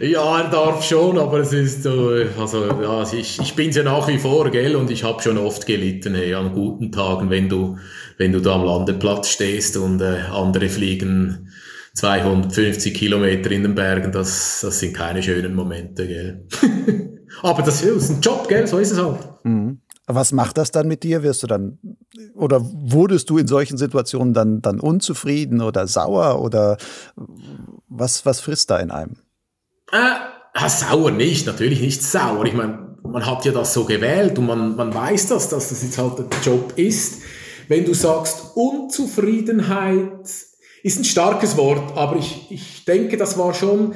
[0.00, 4.06] Ja, er darf schon, aber es ist so, also ja, ich, ich bin's ja nach
[4.06, 7.78] wie vor, gell, und ich habe schon oft gelitten, hey, an guten Tagen, wenn du,
[8.16, 11.50] wenn du da am Landeplatz stehst und äh, andere fliegen
[11.94, 16.46] 250 Kilometer in den Bergen, das, das sind keine schönen Momente, gell.
[17.42, 19.18] aber das ist ein Job, gell, so ist es halt.
[19.42, 19.80] Mhm.
[20.06, 21.22] Was macht das dann mit dir?
[21.22, 21.78] Wirst du dann
[22.34, 26.78] oder wurdest du in solchen Situationen dann, dann unzufrieden oder sauer oder
[27.88, 29.16] was, was frisst da in einem?
[29.92, 32.44] Äh, sauer nicht, natürlich nicht sauer.
[32.44, 35.82] Ich meine, man hat ja das so gewählt und man, man weiß das, dass das
[35.82, 37.22] jetzt halt der Job ist.
[37.68, 40.28] Wenn du sagst, Unzufriedenheit
[40.82, 43.94] ist ein starkes Wort, aber ich, ich denke, das war schon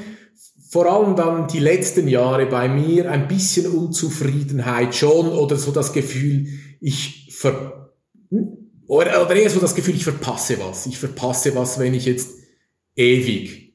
[0.71, 5.93] vor allem dann die letzten Jahre bei mir ein bisschen Unzufriedenheit schon oder so das
[5.93, 6.47] Gefühl,
[6.81, 7.91] ich ver
[8.87, 10.87] oder, oder eher so das Gefühl, ich verpasse was.
[10.87, 12.31] Ich verpasse was, wenn ich jetzt
[12.97, 13.72] ewig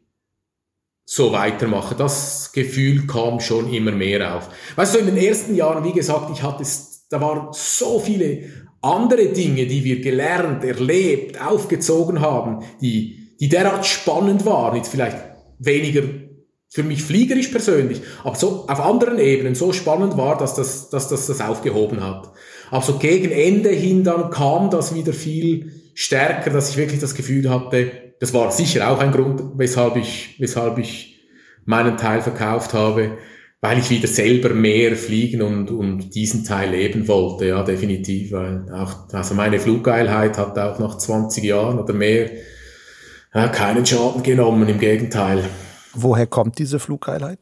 [1.09, 1.95] so weitermache.
[1.95, 4.49] Das Gefühl kam schon immer mehr auf.
[4.75, 6.63] Weißt du, in den ersten Jahren, wie gesagt, ich hatte,
[7.09, 8.43] da waren so viele
[8.81, 15.17] andere Dinge, die wir gelernt, erlebt, aufgezogen haben, die, die derart spannend waren, jetzt vielleicht
[15.59, 16.03] weniger
[16.69, 21.07] für mich fliegerisch persönlich, aber so auf anderen Ebenen so spannend war, dass das, dass
[21.07, 22.33] das das aufgehoben hat.
[22.69, 27.15] Aber so gegen Ende hin dann kam das wieder viel stärker, dass ich wirklich das
[27.15, 31.25] Gefühl hatte, das war sicher auch ein Grund, weshalb ich, weshalb ich
[31.65, 33.17] meinen Teil verkauft habe,
[33.61, 38.71] weil ich wieder selber mehr fliegen und, und diesen Teil leben wollte, ja, definitiv, weil
[38.71, 42.29] auch, also meine Fluggeilheit hat auch nach 20 Jahren oder mehr
[43.33, 45.43] ja, keinen Schaden genommen, im Gegenteil.
[45.93, 47.39] Woher kommt diese Fluggeilheit?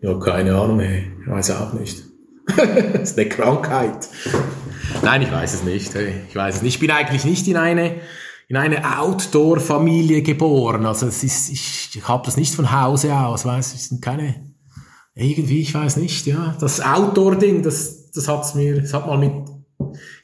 [0.00, 1.04] Ja, keine Ahnung, hey.
[1.20, 2.02] ich weiß auch nicht.
[2.56, 4.08] das ist eine Krankheit.
[5.02, 5.94] Nein, ich weiß es nicht.
[5.94, 6.14] Hey.
[6.28, 6.74] Ich weiß es nicht.
[6.74, 7.96] Ich bin eigentlich nicht in eine
[8.48, 10.86] in eine Outdoor-Familie geboren.
[10.86, 14.02] Also es ist, ich, ich habe das nicht von Hause aus, weißt du, es sind
[14.02, 14.52] keine,
[15.14, 19.32] irgendwie, ich weiß nicht, ja, das Outdoor-Ding, das, das hat's mir, das hat mal mit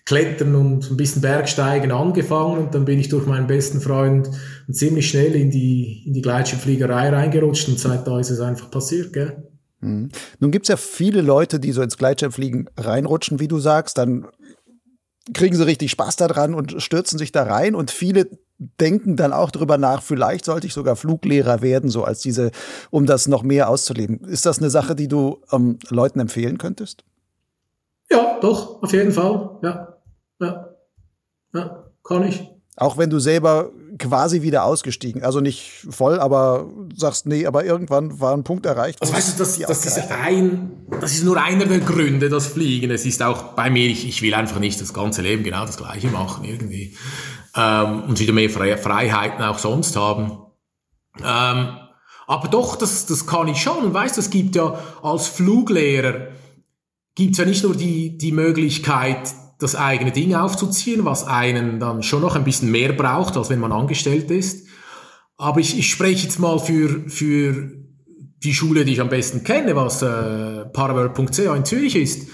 [0.04, 4.30] Klettern und ein bisschen Bergsteigen angefangen und dann bin ich durch meinen besten Freund
[4.70, 9.12] ziemlich schnell in die, in die Gleitschirmfliegerei reingerutscht und seit da ist es einfach passiert,
[9.12, 9.48] gell?
[9.80, 10.10] Mhm.
[10.40, 14.26] Nun gibt's ja viele Leute, die so ins Gleitschirmfliegen reinrutschen, wie du sagst, dann
[15.34, 18.28] kriegen sie richtig Spaß daran und stürzen sich da rein und viele
[18.80, 22.50] denken dann auch darüber nach, vielleicht sollte ich sogar Fluglehrer werden, so als diese,
[22.90, 24.20] um das noch mehr auszuleben.
[24.24, 27.04] Ist das eine Sache, die du ähm, Leuten empfehlen könntest?
[28.10, 29.58] Ja, doch, auf jeden Fall.
[29.62, 29.96] Ja,
[30.40, 30.68] ja,
[31.54, 32.48] ja, kann ich.
[32.76, 38.20] Auch wenn du selber quasi wieder ausgestiegen, also nicht voll, aber sagst, nee, aber irgendwann
[38.20, 39.00] war ein Punkt erreicht.
[39.00, 42.90] Also weißt du, das, das ist ein, das ist nur einer der Gründe, das Fliegen.
[42.90, 45.76] Es ist auch bei mir, ich, ich will einfach nicht das ganze Leben genau das
[45.76, 46.96] Gleiche machen irgendwie
[47.56, 50.38] ähm, und wieder mehr Freiheiten auch sonst haben.
[51.18, 51.76] Ähm,
[52.26, 53.84] aber doch, das, das kann ich schon.
[53.84, 56.28] Und weißt du, es gibt ja als Fluglehrer,
[57.14, 62.02] gibt es ja nicht nur die, die Möglichkeit, das eigene Ding aufzuziehen, was einen dann
[62.02, 64.66] schon noch ein bisschen mehr braucht, als wenn man angestellt ist.
[65.36, 67.72] Aber ich, ich spreche jetzt mal für, für
[68.42, 72.28] die Schule, die ich am besten kenne, was äh, paraworld.ch in Zürich ist.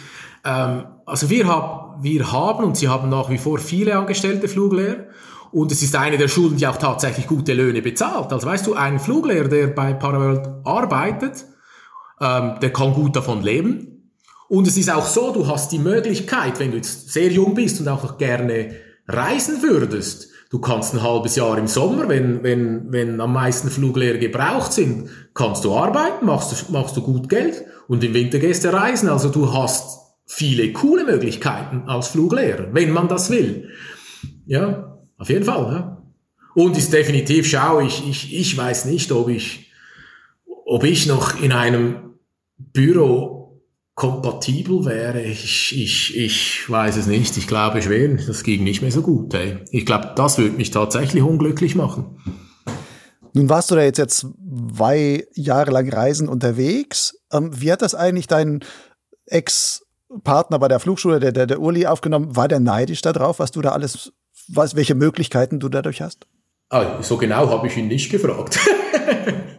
[0.45, 5.07] Ähm, also wir, hab, wir haben und sie haben nach wie vor viele angestellte Fluglehrer.
[5.51, 8.33] Und es ist eine der Schulen, die auch tatsächlich gute Löhne bezahlt.
[8.33, 11.47] Also weißt du, ein Fluglehrer, der bei Paraworld arbeitet,
[12.21, 13.88] ähm, der kann gut davon leben.
[14.49, 17.81] Und es ist auch so, du hast die Möglichkeit, wenn du jetzt sehr jung bist
[17.81, 18.77] und auch noch gerne
[19.07, 24.19] reisen würdest, du kannst ein halbes Jahr im Sommer, wenn, wenn, wenn am meisten Fluglehrer
[24.19, 28.65] gebraucht sind, kannst du arbeiten, machst du, machst du gut Geld und im Winter gehst
[28.65, 29.11] du reisen.
[29.11, 33.69] Also du hast viele coole Möglichkeiten als Fluglehrer, wenn man das will.
[34.47, 35.73] Ja, auf jeden Fall.
[35.73, 36.03] Ja.
[36.55, 39.73] Und ist definitiv, schau, ich, ich, ich weiß nicht, ob ich,
[40.65, 42.15] ob ich noch in einem
[42.57, 43.38] Büro
[43.99, 47.37] kompatibel wäre, ich, ich, ich weiß es nicht.
[47.37, 49.35] Ich glaube schwer, das ging nicht mehr so gut.
[49.35, 49.59] Ey.
[49.73, 52.17] Ich glaube, das würde mich tatsächlich unglücklich machen.
[53.33, 54.25] Nun warst du da jetzt, jetzt
[54.77, 57.19] zwei Jahre lang reisen unterwegs.
[57.33, 58.61] Ähm, wie hat das eigentlich dein
[59.27, 62.37] Ex-Partner bei der Flugschule, der, der, der Uli, aufgenommen?
[62.37, 64.13] War der neidisch darauf, was du da alles,
[64.47, 66.29] was, welche Möglichkeiten du dadurch hast?
[66.71, 68.61] Ah, so genau habe ich ihn nicht gefragt.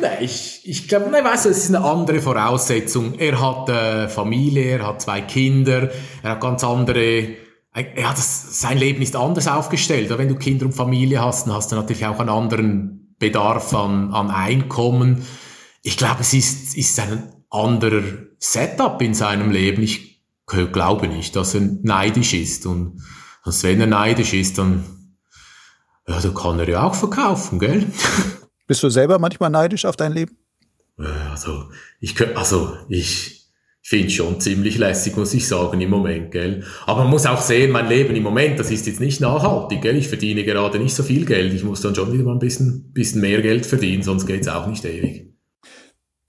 [0.00, 3.14] Nein, ich, ich glaube, nein, weißt du, es ist eine andere Voraussetzung.
[3.18, 5.90] Er hat äh, Familie, er hat zwei Kinder,
[6.22, 7.36] er hat ganz andere,
[7.72, 10.10] er hat das, sein Leben ist anders aufgestellt.
[10.16, 14.12] Wenn du Kinder und Familie hast, dann hast du natürlich auch einen anderen Bedarf an,
[14.12, 15.26] an Einkommen.
[15.82, 18.02] Ich glaube, es ist, ist ein anderer
[18.38, 19.82] Setup in seinem Leben.
[19.82, 22.66] Ich glaube nicht, dass er neidisch ist.
[22.66, 23.02] Und
[23.44, 24.84] dass wenn er neidisch ist, dann,
[26.06, 27.86] ja, dann kann er ja auch verkaufen, gell?
[28.70, 30.38] Bist du selber manchmal neidisch auf dein Leben?
[30.96, 33.48] Also, ich, also, ich
[33.82, 36.62] finde schon ziemlich lässig, muss ich sagen, im Moment, gell.
[36.86, 39.96] Aber man muss auch sehen, mein Leben im Moment, das ist jetzt nicht nachhaltig, gell.
[39.96, 41.52] Ich verdiene gerade nicht so viel Geld.
[41.52, 44.68] Ich muss dann schon wieder mal ein bisschen, bisschen mehr Geld verdienen, sonst geht's auch
[44.68, 45.34] nicht ewig.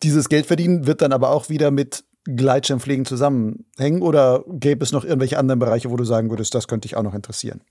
[0.02, 5.06] Dieses Geld verdienen wird dann aber auch wieder mit Gleitschirmfliegen zusammenhängen oder gäbe es noch
[5.06, 7.62] irgendwelche anderen Bereiche, wo du sagen würdest, das könnte dich auch noch interessieren?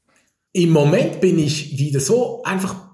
[0.52, 2.89] Im Moment bin ich wieder so einfach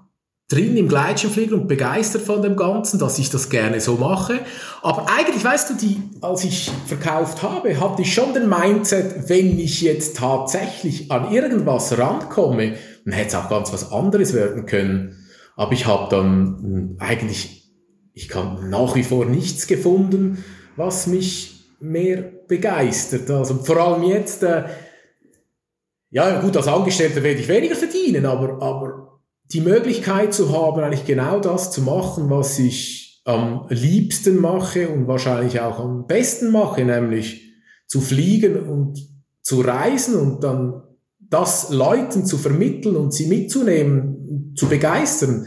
[0.49, 4.39] drin im Gleitschirmfliegen und begeistert von dem Ganzen, dass ich das gerne so mache.
[4.81, 9.59] Aber eigentlich, weißt du, die, als ich verkauft habe, hatte ich schon den Mindset, wenn
[9.59, 15.27] ich jetzt tatsächlich an irgendwas rankomme, dann hätte es auch ganz was anderes werden können.
[15.57, 17.69] Aber ich habe dann hm, eigentlich,
[18.13, 20.43] ich kann nach wie vor nichts gefunden,
[20.77, 23.29] was mich mehr begeistert.
[23.29, 24.63] Also vor allem jetzt, äh,
[26.09, 28.96] ja gut, als Angestellter werde ich weniger verdienen, aber, aber
[29.53, 35.07] die Möglichkeit zu haben, eigentlich genau das zu machen, was ich am liebsten mache und
[35.07, 37.53] wahrscheinlich auch am besten mache, nämlich
[37.85, 38.99] zu fliegen und
[39.41, 40.83] zu reisen und dann
[41.19, 45.45] das Leuten zu vermitteln und sie mitzunehmen, zu begeistern,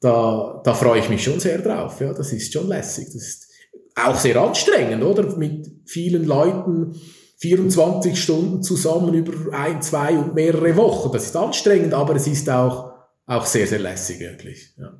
[0.00, 2.00] da, da freue ich mich schon sehr drauf.
[2.00, 3.06] Ja, das ist schon lässig.
[3.06, 3.48] Das ist
[3.94, 5.36] auch sehr anstrengend, oder?
[5.36, 6.94] Mit vielen Leuten
[7.38, 11.12] 24 Stunden zusammen über ein, zwei und mehrere Wochen.
[11.12, 12.92] Das ist anstrengend, aber es ist auch
[13.28, 14.74] auch sehr, sehr lässig wirklich.
[14.78, 14.92] Ja.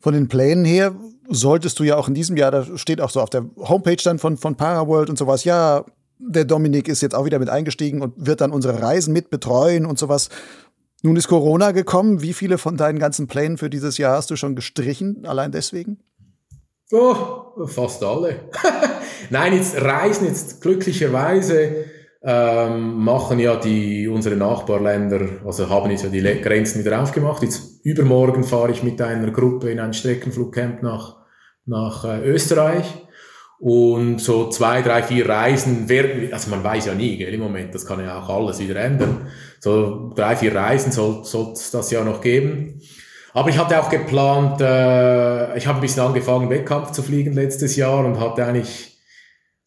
[0.00, 0.94] Von den Plänen her
[1.28, 4.18] solltest du ja auch in diesem Jahr, da steht auch so auf der Homepage dann
[4.18, 5.84] von, von Paraworld und sowas, ja,
[6.18, 9.86] der Dominik ist jetzt auch wieder mit eingestiegen und wird dann unsere Reisen mit betreuen
[9.86, 10.28] und sowas.
[11.02, 12.20] Nun ist Corona gekommen.
[12.20, 15.98] Wie viele von deinen ganzen Plänen für dieses Jahr hast du schon gestrichen, allein deswegen?
[16.92, 18.40] Oh, fast alle.
[19.30, 21.86] Nein, jetzt reisen jetzt glücklicherweise
[22.22, 27.42] ähm, machen ja die, unsere Nachbarländer, also haben jetzt ja die Grenzen wieder aufgemacht.
[27.42, 31.16] Jetzt übermorgen fahre ich mit einer Gruppe in ein Streckenflugcamp nach,
[31.64, 33.06] nach äh, Österreich.
[33.58, 37.74] Und so zwei, drei, vier Reisen werden, also man weiß ja nie, gell, im Moment,
[37.74, 39.28] das kann ja auch alles wieder ändern.
[39.58, 41.20] So drei, vier Reisen soll
[41.52, 42.80] es das ja noch geben.
[43.34, 47.76] Aber ich hatte auch geplant, äh, ich habe ein bisschen angefangen, Wettkampf zu fliegen letztes
[47.76, 48.89] Jahr und hatte eigentlich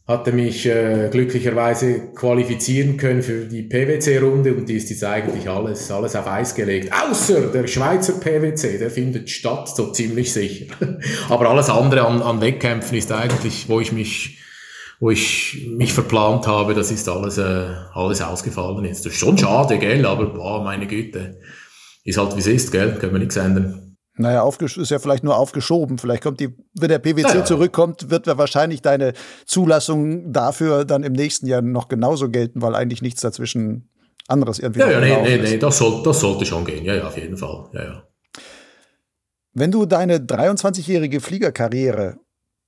[0.05, 5.89] hatte mich äh, glücklicherweise qualifizieren können für die PwC-Runde und die ist jetzt eigentlich alles,
[5.91, 6.91] alles auf Eis gelegt.
[6.91, 10.65] Außer der Schweizer PwC, der findet statt, so ziemlich sicher.
[11.29, 14.39] Aber alles andere an, an Wettkämpfen ist eigentlich, wo ich mich
[14.99, 19.05] wo ich mich verplant habe, das ist alles, äh, alles ausgefallen jetzt.
[19.05, 21.41] Das ist schon schade, gell, aber boah, meine Güte.
[22.05, 23.82] Ist halt wie es ist, gell, können wir nichts ändern.
[24.15, 25.97] Naja, ist ja vielleicht nur aufgeschoben.
[25.97, 27.45] Vielleicht kommt die, wenn der PwC naja.
[27.45, 29.13] zurückkommt, wird wahrscheinlich deine
[29.45, 33.89] Zulassung dafür dann im nächsten Jahr noch genauso gelten, weil eigentlich nichts dazwischen
[34.27, 34.81] anderes irgendwie.
[34.81, 36.85] Ja, ja, nee, nee, nee, das, soll, das sollte schon gehen.
[36.85, 37.69] Ja, ja, auf jeden Fall.
[37.73, 38.03] Ja, ja.
[39.53, 42.17] Wenn du deine 23-jährige Fliegerkarriere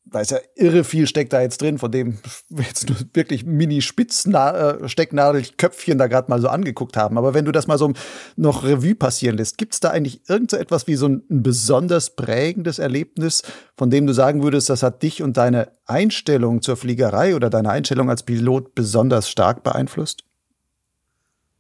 [0.08, 3.44] da ist ja irre viel steckt da jetzt drin, von dem wir jetzt nur wirklich
[3.46, 7.18] Mini-Spitz-Stecknadelköpfchen da gerade mal so angeguckt haben.
[7.18, 7.92] Aber wenn du das mal so
[8.36, 12.16] noch Revue passieren lässt, gibt es da eigentlich irgend so etwas wie so ein, besonders
[12.16, 13.42] prägendes Erlebnis,
[13.76, 17.72] von dem du sagen würdest, das hat dich und deine Einstellung zur Fliegerei oder deine
[17.72, 20.24] Einstellung als Pilot besonders stark beeinflusst?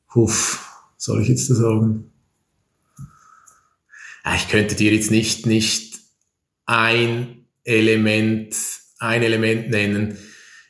[0.07, 0.63] Puff,
[0.97, 2.11] soll ich jetzt das sagen?
[4.35, 5.99] Ich könnte dir jetzt nicht, nicht
[6.65, 8.55] ein Element,
[8.99, 10.17] ein Element nennen.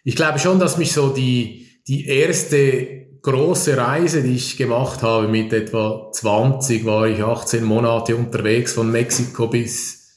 [0.04, 5.28] Ich glaube schon, dass mich so die, die erste große Reise, die ich gemacht habe,
[5.28, 10.14] mit etwa 20 war ich 18 Monate unterwegs von Mexiko bis,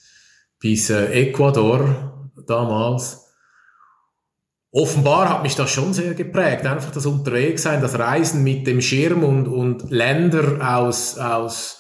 [0.61, 3.25] bis äh, Ecuador damals.
[4.71, 6.67] Offenbar hat mich das schon sehr geprägt.
[6.67, 11.78] Einfach das Unterwegssein, das Reisen mit dem Schirm und, und Länder aus, aus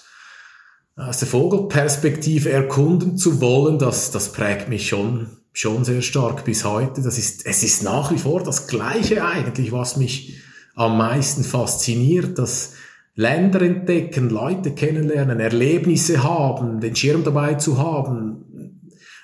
[0.98, 6.64] aus der Vogelperspektive erkunden zu wollen, das, das prägt mich schon, schon sehr stark bis
[6.64, 7.02] heute.
[7.02, 10.40] Das ist, es ist nach wie vor das Gleiche eigentlich, was mich
[10.74, 12.72] am meisten fasziniert, dass
[13.14, 18.44] Länder entdecken, Leute kennenlernen, Erlebnisse haben, den Schirm dabei zu haben,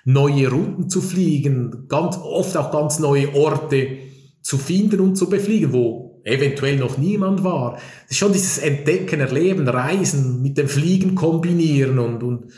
[0.04, 3.98] neue Routen zu fliegen, ganz oft auch ganz neue Orte
[4.42, 7.74] zu finden und zu befliegen, wo eventuell noch niemand war.
[7.74, 12.52] Das ist schon dieses Entdecken, Erleben, Reisen, mit dem Fliegen kombinieren und, und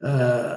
[0.00, 0.54] äh,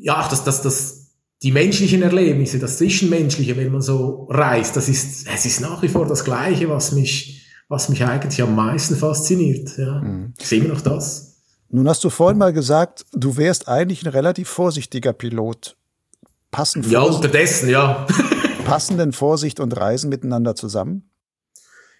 [0.00, 5.26] ja, das, das, das, die menschlichen Erlebnisse, das Zwischenmenschliche, wenn man so reist, das ist,
[5.32, 9.76] es ist nach wie vor das Gleiche, was mich, was mich eigentlich am meisten fasziniert.
[9.76, 10.00] Ja.
[10.00, 10.34] Mhm.
[10.38, 11.34] Ist immer noch das.
[11.68, 15.76] Nun hast du vorhin mal gesagt, du wärst eigentlich ein relativ vorsichtiger Pilot.
[16.50, 18.06] Passen ja, unterdessen, ja.
[18.64, 21.10] passen denn Vorsicht und Reisen miteinander zusammen?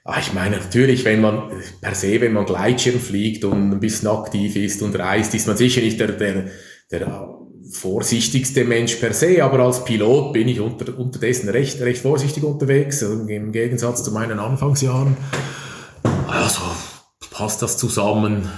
[0.06, 1.50] Ah, ich meine, natürlich, wenn man
[1.80, 5.56] per se, wenn man Gleitschirm fliegt und ein bisschen aktiv ist und reist, ist man
[5.56, 6.50] sicher nicht der, der,
[6.90, 7.38] der
[7.72, 13.00] vorsichtigste Mensch per se, aber als Pilot bin ich unter, unterdessen recht, recht vorsichtig unterwegs,
[13.00, 15.16] im Gegensatz zu meinen Anfangsjahren.
[16.28, 16.60] Also
[17.30, 18.50] passt das zusammen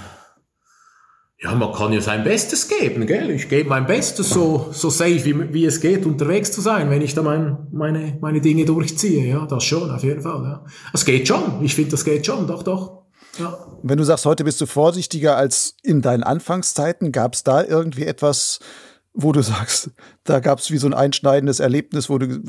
[1.39, 3.31] ja, man kann ja sein Bestes geben, gell?
[3.31, 7.03] Ich gebe mein Bestes, so, so safe wie, wie es geht, unterwegs zu sein, wenn
[7.03, 9.27] ich da mein, meine, meine Dinge durchziehe.
[9.27, 10.43] Ja, das schon, auf jeden Fall.
[10.43, 10.65] Ja.
[10.95, 11.63] Es geht schon.
[11.63, 12.47] Ich finde, das geht schon.
[12.47, 13.03] Doch, doch.
[13.39, 13.59] Ja.
[13.83, 18.05] Wenn du sagst, heute bist du vorsichtiger als in deinen Anfangszeiten, gab es da irgendwie
[18.05, 18.61] etwas,
[19.13, 19.91] wo du sagst,
[20.25, 22.41] da gab es wie so ein einschneidendes Erlebnis, wo du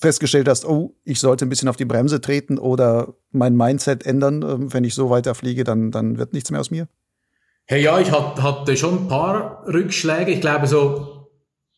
[0.00, 4.42] festgestellt hast, oh, ich sollte ein bisschen auf die Bremse treten oder mein Mindset ändern,
[4.42, 6.88] ähm, wenn ich so weiterfliege, dann, dann wird nichts mehr aus mir?
[7.72, 10.30] Hey, ja, ich hatte schon ein paar Rückschläge.
[10.30, 11.30] Ich glaube, so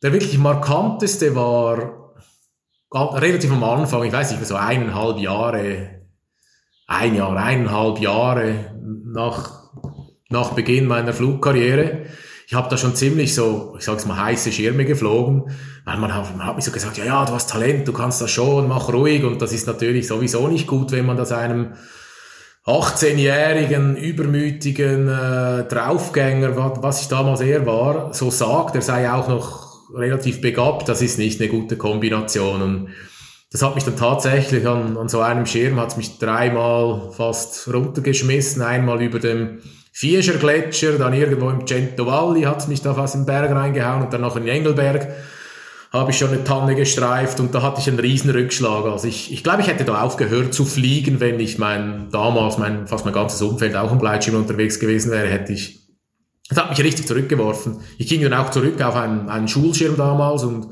[0.03, 2.17] der wirklich markanteste war
[2.93, 6.01] relativ am Anfang, ich weiß nicht, so eineinhalb Jahre,
[6.89, 8.75] ein Jahr, eineinhalb Jahre
[9.05, 9.71] nach,
[10.31, 12.07] nach Beginn meiner Flugkarriere.
[12.49, 15.45] Ich habe da schon ziemlich so, ich sag's mal, heiße Schirme geflogen,
[15.85, 18.21] weil man hat, man hat mir so gesagt, ja, ja, du hast Talent, du kannst
[18.21, 21.75] das schon, mach ruhig und das ist natürlich sowieso nicht gut, wenn man das einem
[22.67, 29.93] 18-jährigen, übermütigen äh, Draufgänger, was ich damals eher war, so sagt, er sei auch noch
[29.95, 32.63] relativ begabt, das ist nicht eine gute Kombination.
[32.63, 32.89] Und
[33.53, 38.63] das hat mich dann tatsächlich an, an so einem Schirm, hat mich dreimal fast runtergeschmissen,
[38.63, 39.59] einmal über dem
[39.93, 44.13] Vierscher Gletscher, dann irgendwo im Cento Valli hat mich da fast den Berg reingehauen und
[44.13, 45.07] dann noch in Engelberg
[46.01, 48.85] habe ich schon eine Tanne gestreift und da hatte ich einen riesen Rückschlag.
[48.85, 52.89] Also ich, ich glaube, ich hätte da aufgehört zu fliegen, wenn ich mein, damals mein,
[52.89, 55.87] fast mein ganzes Umfeld auch im Gleitschirm unterwegs gewesen wäre, hätte ich,
[56.49, 57.79] das hat mich richtig zurückgeworfen.
[57.97, 60.67] Ich ging dann auch zurück auf einen, einen Schulschirm damals und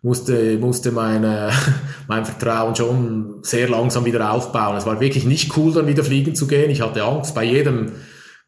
[0.00, 1.50] musste, musste meine,
[2.08, 4.76] mein Vertrauen schon sehr langsam wieder aufbauen.
[4.76, 6.70] Es war wirklich nicht cool, dann wieder fliegen zu gehen.
[6.70, 7.92] Ich hatte Angst bei jedem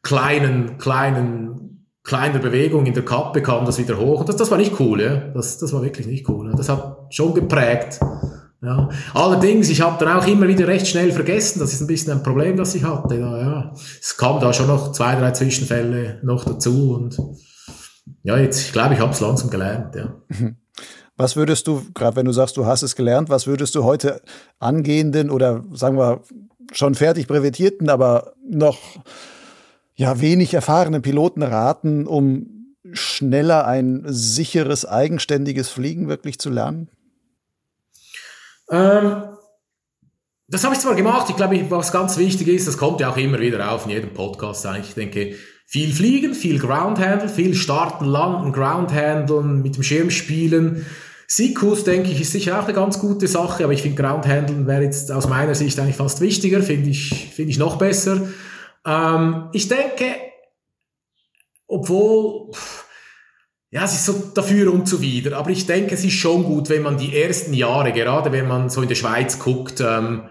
[0.03, 1.60] kleinen, kleinen
[2.03, 4.21] kleiner Bewegung in der Kappe kam das wieder hoch.
[4.21, 5.17] Und das, das war nicht cool, ja.
[5.35, 6.53] Das, das war wirklich nicht cool.
[6.57, 8.01] Das hat schon geprägt.
[8.63, 8.91] Ja.
[9.15, 12.23] Allerdings, ich habe dann auch immer wieder recht schnell vergessen, das ist ein bisschen ein
[12.23, 13.19] Problem, das ich hatte.
[13.19, 13.73] Da, ja.
[14.01, 17.17] Es kam da schon noch zwei, drei Zwischenfälle noch dazu und
[18.23, 19.95] ja, jetzt, ich glaube, ich habe es langsam gelernt.
[19.95, 20.15] Ja.
[21.17, 24.23] Was würdest du, gerade wenn du sagst, du hast es gelernt, was würdest du heute
[24.59, 26.23] angehenden oder sagen wir
[26.73, 28.79] schon fertig brevetierten, aber noch
[30.01, 36.89] ja, wenig erfahrenen Piloten raten, um schneller ein sicheres, eigenständiges Fliegen wirklich zu lernen?
[38.71, 39.25] Ähm,
[40.49, 43.19] das habe ich zwar gemacht, ich glaube, was ganz wichtig ist, das kommt ja auch
[43.19, 44.89] immer wieder auf in jedem Podcast eigentlich.
[44.89, 45.35] Ich denke,
[45.67, 50.87] viel fliegen, viel Groundhandle, viel starten, landen, Groundhandeln, mit dem Schirm spielen,
[51.27, 54.83] Sikus, denke ich, ist sicher auch eine ganz gute Sache, aber ich finde Groundhandeln wäre
[54.83, 58.23] jetzt aus meiner Sicht eigentlich fast wichtiger, finde ich, finde ich noch besser.
[58.87, 60.17] Ähm, ich denke,
[61.67, 62.51] obwohl,
[63.71, 66.83] ja, es ist so dafür und zuwider, aber ich denke, es ist schon gut, wenn
[66.83, 70.29] man die ersten Jahre, gerade wenn man so in der Schweiz guckt, ähm,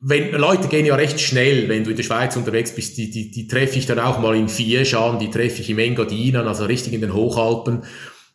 [0.00, 3.32] wenn, Leute gehen ja recht schnell, wenn du in der Schweiz unterwegs bist, die, die,
[3.32, 6.46] die treffe ich dann auch mal in Fieschi an, die treffe ich im Engadin an,
[6.46, 7.82] also richtig in den Hochalpen.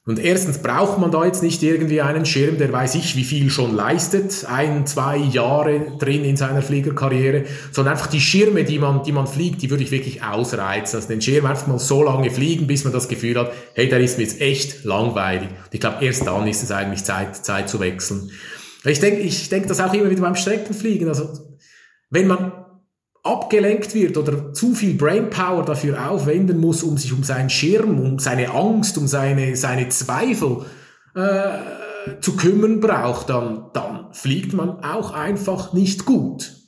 [0.05, 3.49] Und erstens braucht man da jetzt nicht irgendwie einen Schirm, der weiß ich, wie viel
[3.49, 9.03] schon leistet, ein, zwei Jahre drin in seiner Fliegerkarriere, sondern einfach die Schirme, die man,
[9.03, 10.97] die man fliegt, die würde ich wirklich ausreizen.
[10.97, 14.01] Also den Schirm einfach mal so lange fliegen, bis man das Gefühl hat, hey, der
[14.01, 15.47] ist mir jetzt echt langweilig.
[15.47, 18.29] Und ich glaube, erst dann ist es eigentlich Zeit, Zeit zu wechseln.
[18.83, 21.07] Ich denke, ich denke das auch immer wieder beim Streckenfliegen.
[21.07, 21.29] Also,
[22.09, 22.62] wenn man
[23.23, 28.19] abgelenkt wird oder zu viel Brainpower dafür aufwenden muss, um sich um seinen Schirm, um
[28.19, 30.65] seine Angst, um seine, seine Zweifel
[31.15, 36.62] äh, zu kümmern braucht, dann, dann fliegt man auch einfach nicht gut.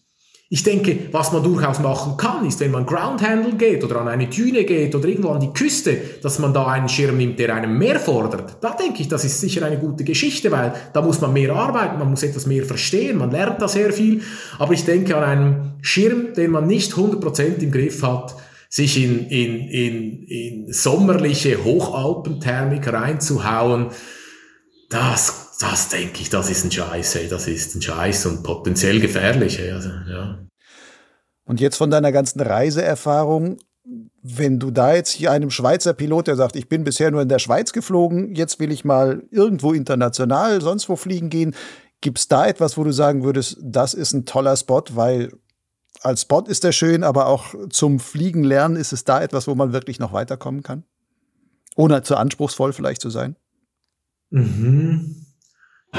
[0.48, 4.28] Ich denke, was man durchaus machen kann, ist, wenn man Groundhandle geht oder an eine
[4.28, 7.80] Düne geht oder irgendwo an die Küste, dass man da einen Schirm nimmt, der einem
[7.80, 8.58] mehr fordert.
[8.62, 11.98] Da denke ich, das ist sicher eine gute Geschichte, weil da muss man mehr arbeiten,
[11.98, 14.22] man muss etwas mehr verstehen, man lernt da sehr viel.
[14.60, 18.36] Aber ich denke an einen Schirm, den man nicht 100% im Griff hat,
[18.70, 23.88] sich in, in, in, in sommerliche Hochalpenthermik reinzuhauen,
[24.90, 29.00] das das denke ich, das ist ein Scheiß, ey, das ist ein Scheiß und potenziell
[29.00, 29.60] gefährlich.
[29.60, 30.40] Ey, also, ja.
[31.46, 33.58] Und jetzt von deiner ganzen Reiseerfahrung,
[34.24, 37.30] wenn du da jetzt hier einem Schweizer Pilot, der sagt, ich bin bisher nur in
[37.30, 41.56] der Schweiz geflogen, jetzt will ich mal irgendwo international, sonst wo fliegen gehen,
[42.02, 45.32] gibt es da etwas, wo du sagen würdest, das ist ein toller Spot, weil
[46.02, 49.56] als Spot ist der schön, aber auch zum Fliegen lernen ist es da etwas, wo
[49.56, 50.84] man wirklich noch weiterkommen kann?
[51.76, 53.36] Ohne zu anspruchsvoll vielleicht zu sein?
[54.30, 55.25] Mhm.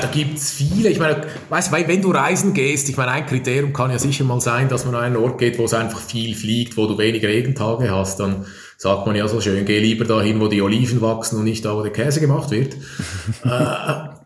[0.00, 0.90] Da gibt's viele.
[0.90, 4.24] Ich meine, weißt, weil wenn du reisen gehst, ich meine, ein Kriterium kann ja sicher
[4.24, 6.98] mal sein, dass man an einen Ort geht, wo es einfach viel fliegt, wo du
[6.98, 8.20] weniger Regentage hast.
[8.20, 8.44] Dann
[8.76, 11.74] sagt man ja so schön, geh lieber dahin, wo die Oliven wachsen und nicht da,
[11.74, 12.74] wo der Käse gemacht wird.
[13.44, 14.16] äh,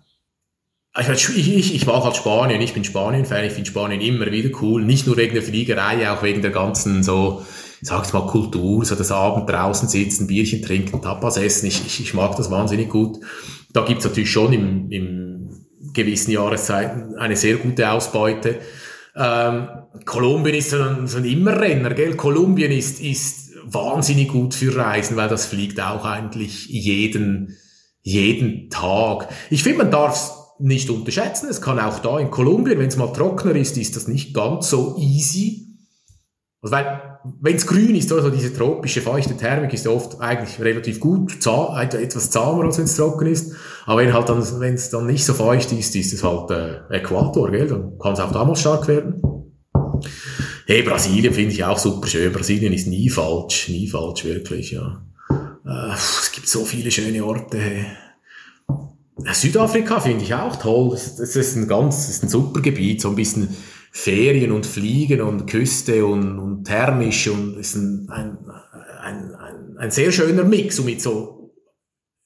[0.99, 4.83] ich, ich, ich mag halt Spanien, ich bin Spanien-Fan, ich finde Spanien immer wieder cool.
[4.85, 7.47] Nicht nur wegen der Fliegerei, auch wegen der ganzen so,
[7.81, 11.67] sag's mal, Kultur, so das Abend draußen sitzen, Bierchen trinken, Tapas essen.
[11.67, 13.19] Ich, ich, ich mag das wahnsinnig gut.
[13.73, 15.40] Da gibt's natürlich schon im, im
[15.93, 18.59] gewissen Jahreszeiten eine sehr gute Ausbeute.
[19.17, 19.69] Ähm,
[20.05, 22.17] Kolumbien ist so ein, so ein Immerrenner, gell?
[22.17, 27.57] Kolumbien ist, ist wahnsinnig gut für Reisen, weil das fliegt auch eigentlich jeden,
[28.03, 29.29] jeden Tag.
[29.51, 31.49] Ich finde, man darf es nicht unterschätzen.
[31.49, 34.71] Es kann auch da in Kolumbien, wenn es mal trockener ist, ist das nicht ganz
[34.71, 35.77] so easy.
[36.63, 37.10] Also weil
[37.41, 41.77] wenn es grün ist, also diese tropische feuchte Thermik ist oft eigentlich relativ gut, zahm,
[41.79, 43.53] etwas zahmer als wenn es trocken ist.
[43.85, 46.97] Aber wenn halt dann, wenn es dann nicht so feucht ist, ist es halt äh,
[46.97, 47.67] Äquator, gell?
[47.67, 49.23] Dann kann es auch damals stark werden.
[50.67, 52.33] Hey, Brasilien finde ich auch super schön.
[52.33, 55.03] Brasilien ist nie falsch, nie falsch, wirklich, ja.
[55.67, 57.59] Äh, es gibt so viele schöne Orte.
[57.59, 57.87] Hey.
[59.33, 60.91] Südafrika finde ich auch toll.
[60.93, 63.55] Das ist ein ganz, das ist ein super Gebiet, so ein bisschen
[63.91, 68.39] Ferien und Fliegen und Küste und, und thermisch und ist ein, ein,
[69.03, 71.53] ein, ein, ein sehr schöner Mix, um mit so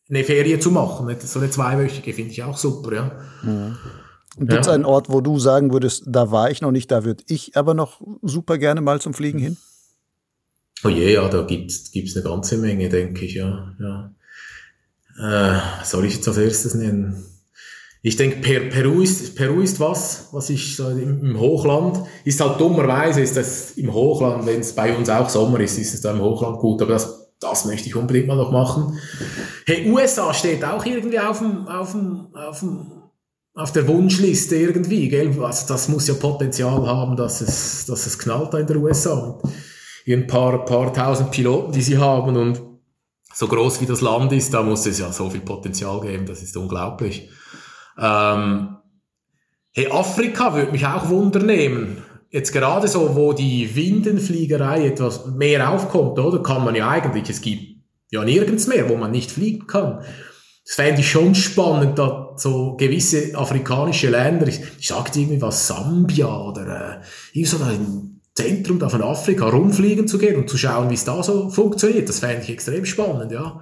[0.09, 1.15] eine Ferie zu machen.
[1.21, 3.13] So eine zweiwöchige finde ich auch super, ja.
[3.43, 3.77] Mhm.
[4.37, 4.73] Und gibt es ja.
[4.73, 7.73] einen Ort, wo du sagen würdest, da war ich noch nicht, da würde ich aber
[7.73, 9.57] noch super gerne mal zum Fliegen hin?
[10.83, 13.75] Oh je, ja, da gibt's gibt's eine ganze Menge, denke ich, ja.
[13.81, 14.15] ja.
[15.17, 17.25] Äh, soll ich jetzt als erstes nennen?
[18.07, 22.61] Ich denke, per, Peru, ist, Peru ist was, was ich so im, Hochland, ist halt
[22.61, 26.13] dummerweise, ist das im Hochland, wenn es bei uns auch Sommer ist, ist es da
[26.13, 28.99] im Hochland gut, aber das, das möchte ich unbedingt mal noch machen.
[29.65, 32.93] Hey, USA steht auch irgendwie auf dem, auf dem, auf dem,
[33.55, 35.43] auf der Wunschliste irgendwie, gell?
[35.43, 39.15] Also das muss ja Potenzial haben, dass es, dass es knallt da in der USA.
[39.15, 39.51] Und
[40.07, 42.61] ein paar, paar tausend Piloten, die sie haben und
[43.33, 46.43] so groß wie das Land ist, da muss es ja so viel Potenzial geben, das
[46.43, 47.31] ist unglaublich.
[47.99, 48.77] Ähm,
[49.73, 52.03] hey, Afrika würde mich auch wundernehmen.
[52.31, 56.43] Jetzt gerade so, wo die Windenfliegerei etwas mehr aufkommt, oder?
[56.43, 60.05] Kann man ja eigentlich, es gibt ja nirgends mehr, wo man nicht fliegen kann.
[60.65, 65.67] Das fände ich schon spannend, da so gewisse afrikanische Länder, ich, ich sagte irgendwie was,
[65.67, 67.03] Sambia oder
[67.35, 71.05] äh, so ein Zentrum da von Afrika rumfliegen zu gehen und zu schauen, wie es
[71.05, 72.09] da so funktioniert.
[72.09, 73.61] Das fände ich extrem spannend, ja.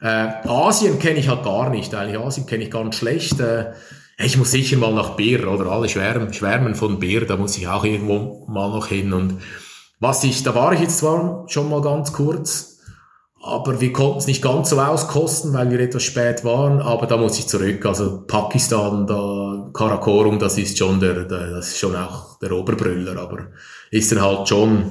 [0.00, 3.40] Äh, Asien kenne ich halt gar nicht, eigentlich Asien kenne ich ganz schlecht.
[3.40, 3.72] Äh,
[4.18, 7.68] ich muss sicher mal nach Bär oder alle schwärmen, schwärmen von Bär, da muss ich
[7.68, 9.12] auch irgendwo mal noch hin.
[9.12, 9.40] Und
[10.00, 12.76] was ich, da war ich jetzt zwar schon mal ganz kurz,
[13.42, 17.16] aber wir konnten es nicht ganz so auskosten, weil wir etwas spät waren, aber da
[17.16, 17.84] muss ich zurück.
[17.86, 23.16] Also Pakistan, da Karakorum, das ist schon der, der das ist schon auch der Oberbrüller,
[23.20, 23.48] aber
[23.90, 24.90] ist dann halt schon,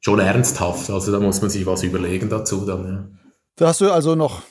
[0.00, 0.90] schon ernsthaft.
[0.90, 3.27] Also da muss man sich was überlegen dazu dann, ja.
[3.58, 4.42] Da hast du also noch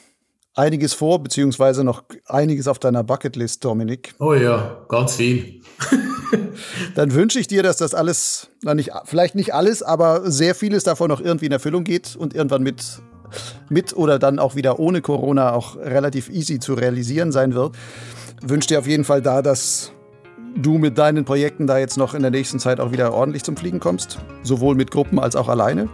[0.53, 4.14] einiges vor, beziehungsweise noch einiges auf deiner Bucketlist, Dominik.
[4.20, 5.62] Oh ja, ganz viel.
[6.95, 10.84] Dann wünsche ich dir, dass das alles, na nicht, vielleicht nicht alles, aber sehr vieles
[10.84, 13.01] davon noch irgendwie in Erfüllung geht und irgendwann mit
[13.70, 17.76] mit oder dann auch wieder ohne Corona auch relativ easy zu realisieren sein wird.
[18.41, 19.91] Wünsche dir auf jeden Fall da, dass
[20.55, 23.58] du mit deinen Projekten da jetzt noch in der nächsten Zeit auch wieder ordentlich zum
[23.58, 25.89] Fliegen kommst, sowohl mit Gruppen als auch alleine.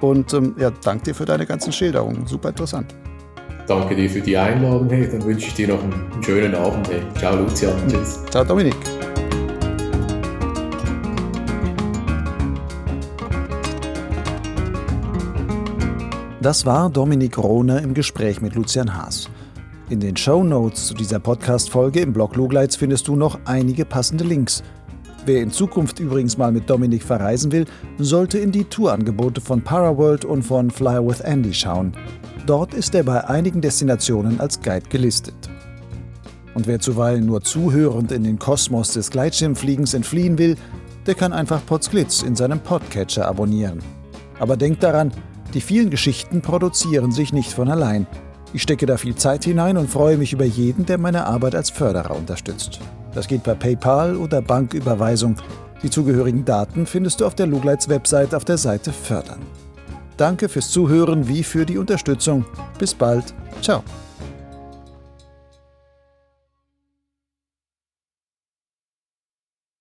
[0.00, 2.26] Und ähm, ja, danke dir für deine ganzen Schilderungen.
[2.26, 2.94] Super interessant.
[3.66, 4.88] Danke dir für die Einladung.
[4.88, 6.88] Hey, dann wünsche ich dir noch einen schönen Abend.
[6.88, 7.02] Hey.
[7.18, 7.74] Ciao, Lucian.
[7.88, 8.24] Tschüss.
[8.30, 8.74] Ciao, Dominik.
[16.42, 19.28] Das war Dominik Rohner im Gespräch mit Lucian Haas.
[19.90, 24.24] In den Show Notes zu dieser Podcast-Folge im Blog Lugleits findest du noch einige passende
[24.24, 24.62] Links.
[25.26, 27.66] Wer in Zukunft übrigens mal mit Dominik verreisen will,
[27.98, 31.92] sollte in die Tourangebote von Paraworld und von Fly with Andy schauen.
[32.46, 35.34] Dort ist er bei einigen Destinationen als Guide gelistet.
[36.54, 40.56] Und wer zuweilen nur zuhörend in den Kosmos des Gleitschirmfliegens entfliehen will,
[41.06, 43.80] der kann einfach Potsglitz in seinem Podcatcher abonnieren.
[44.38, 45.12] Aber denkt daran,
[45.54, 48.06] die vielen Geschichten produzieren sich nicht von allein.
[48.52, 51.70] Ich stecke da viel Zeit hinein und freue mich über jeden, der meine Arbeit als
[51.70, 52.80] Förderer unterstützt.
[53.14, 55.36] Das geht per PayPal oder Banküberweisung.
[55.82, 59.40] Die zugehörigen Daten findest du auf der Lugleits Website auf der Seite Fördern.
[60.16, 62.44] Danke fürs Zuhören wie für die Unterstützung.
[62.78, 63.34] Bis bald.
[63.62, 63.82] Ciao.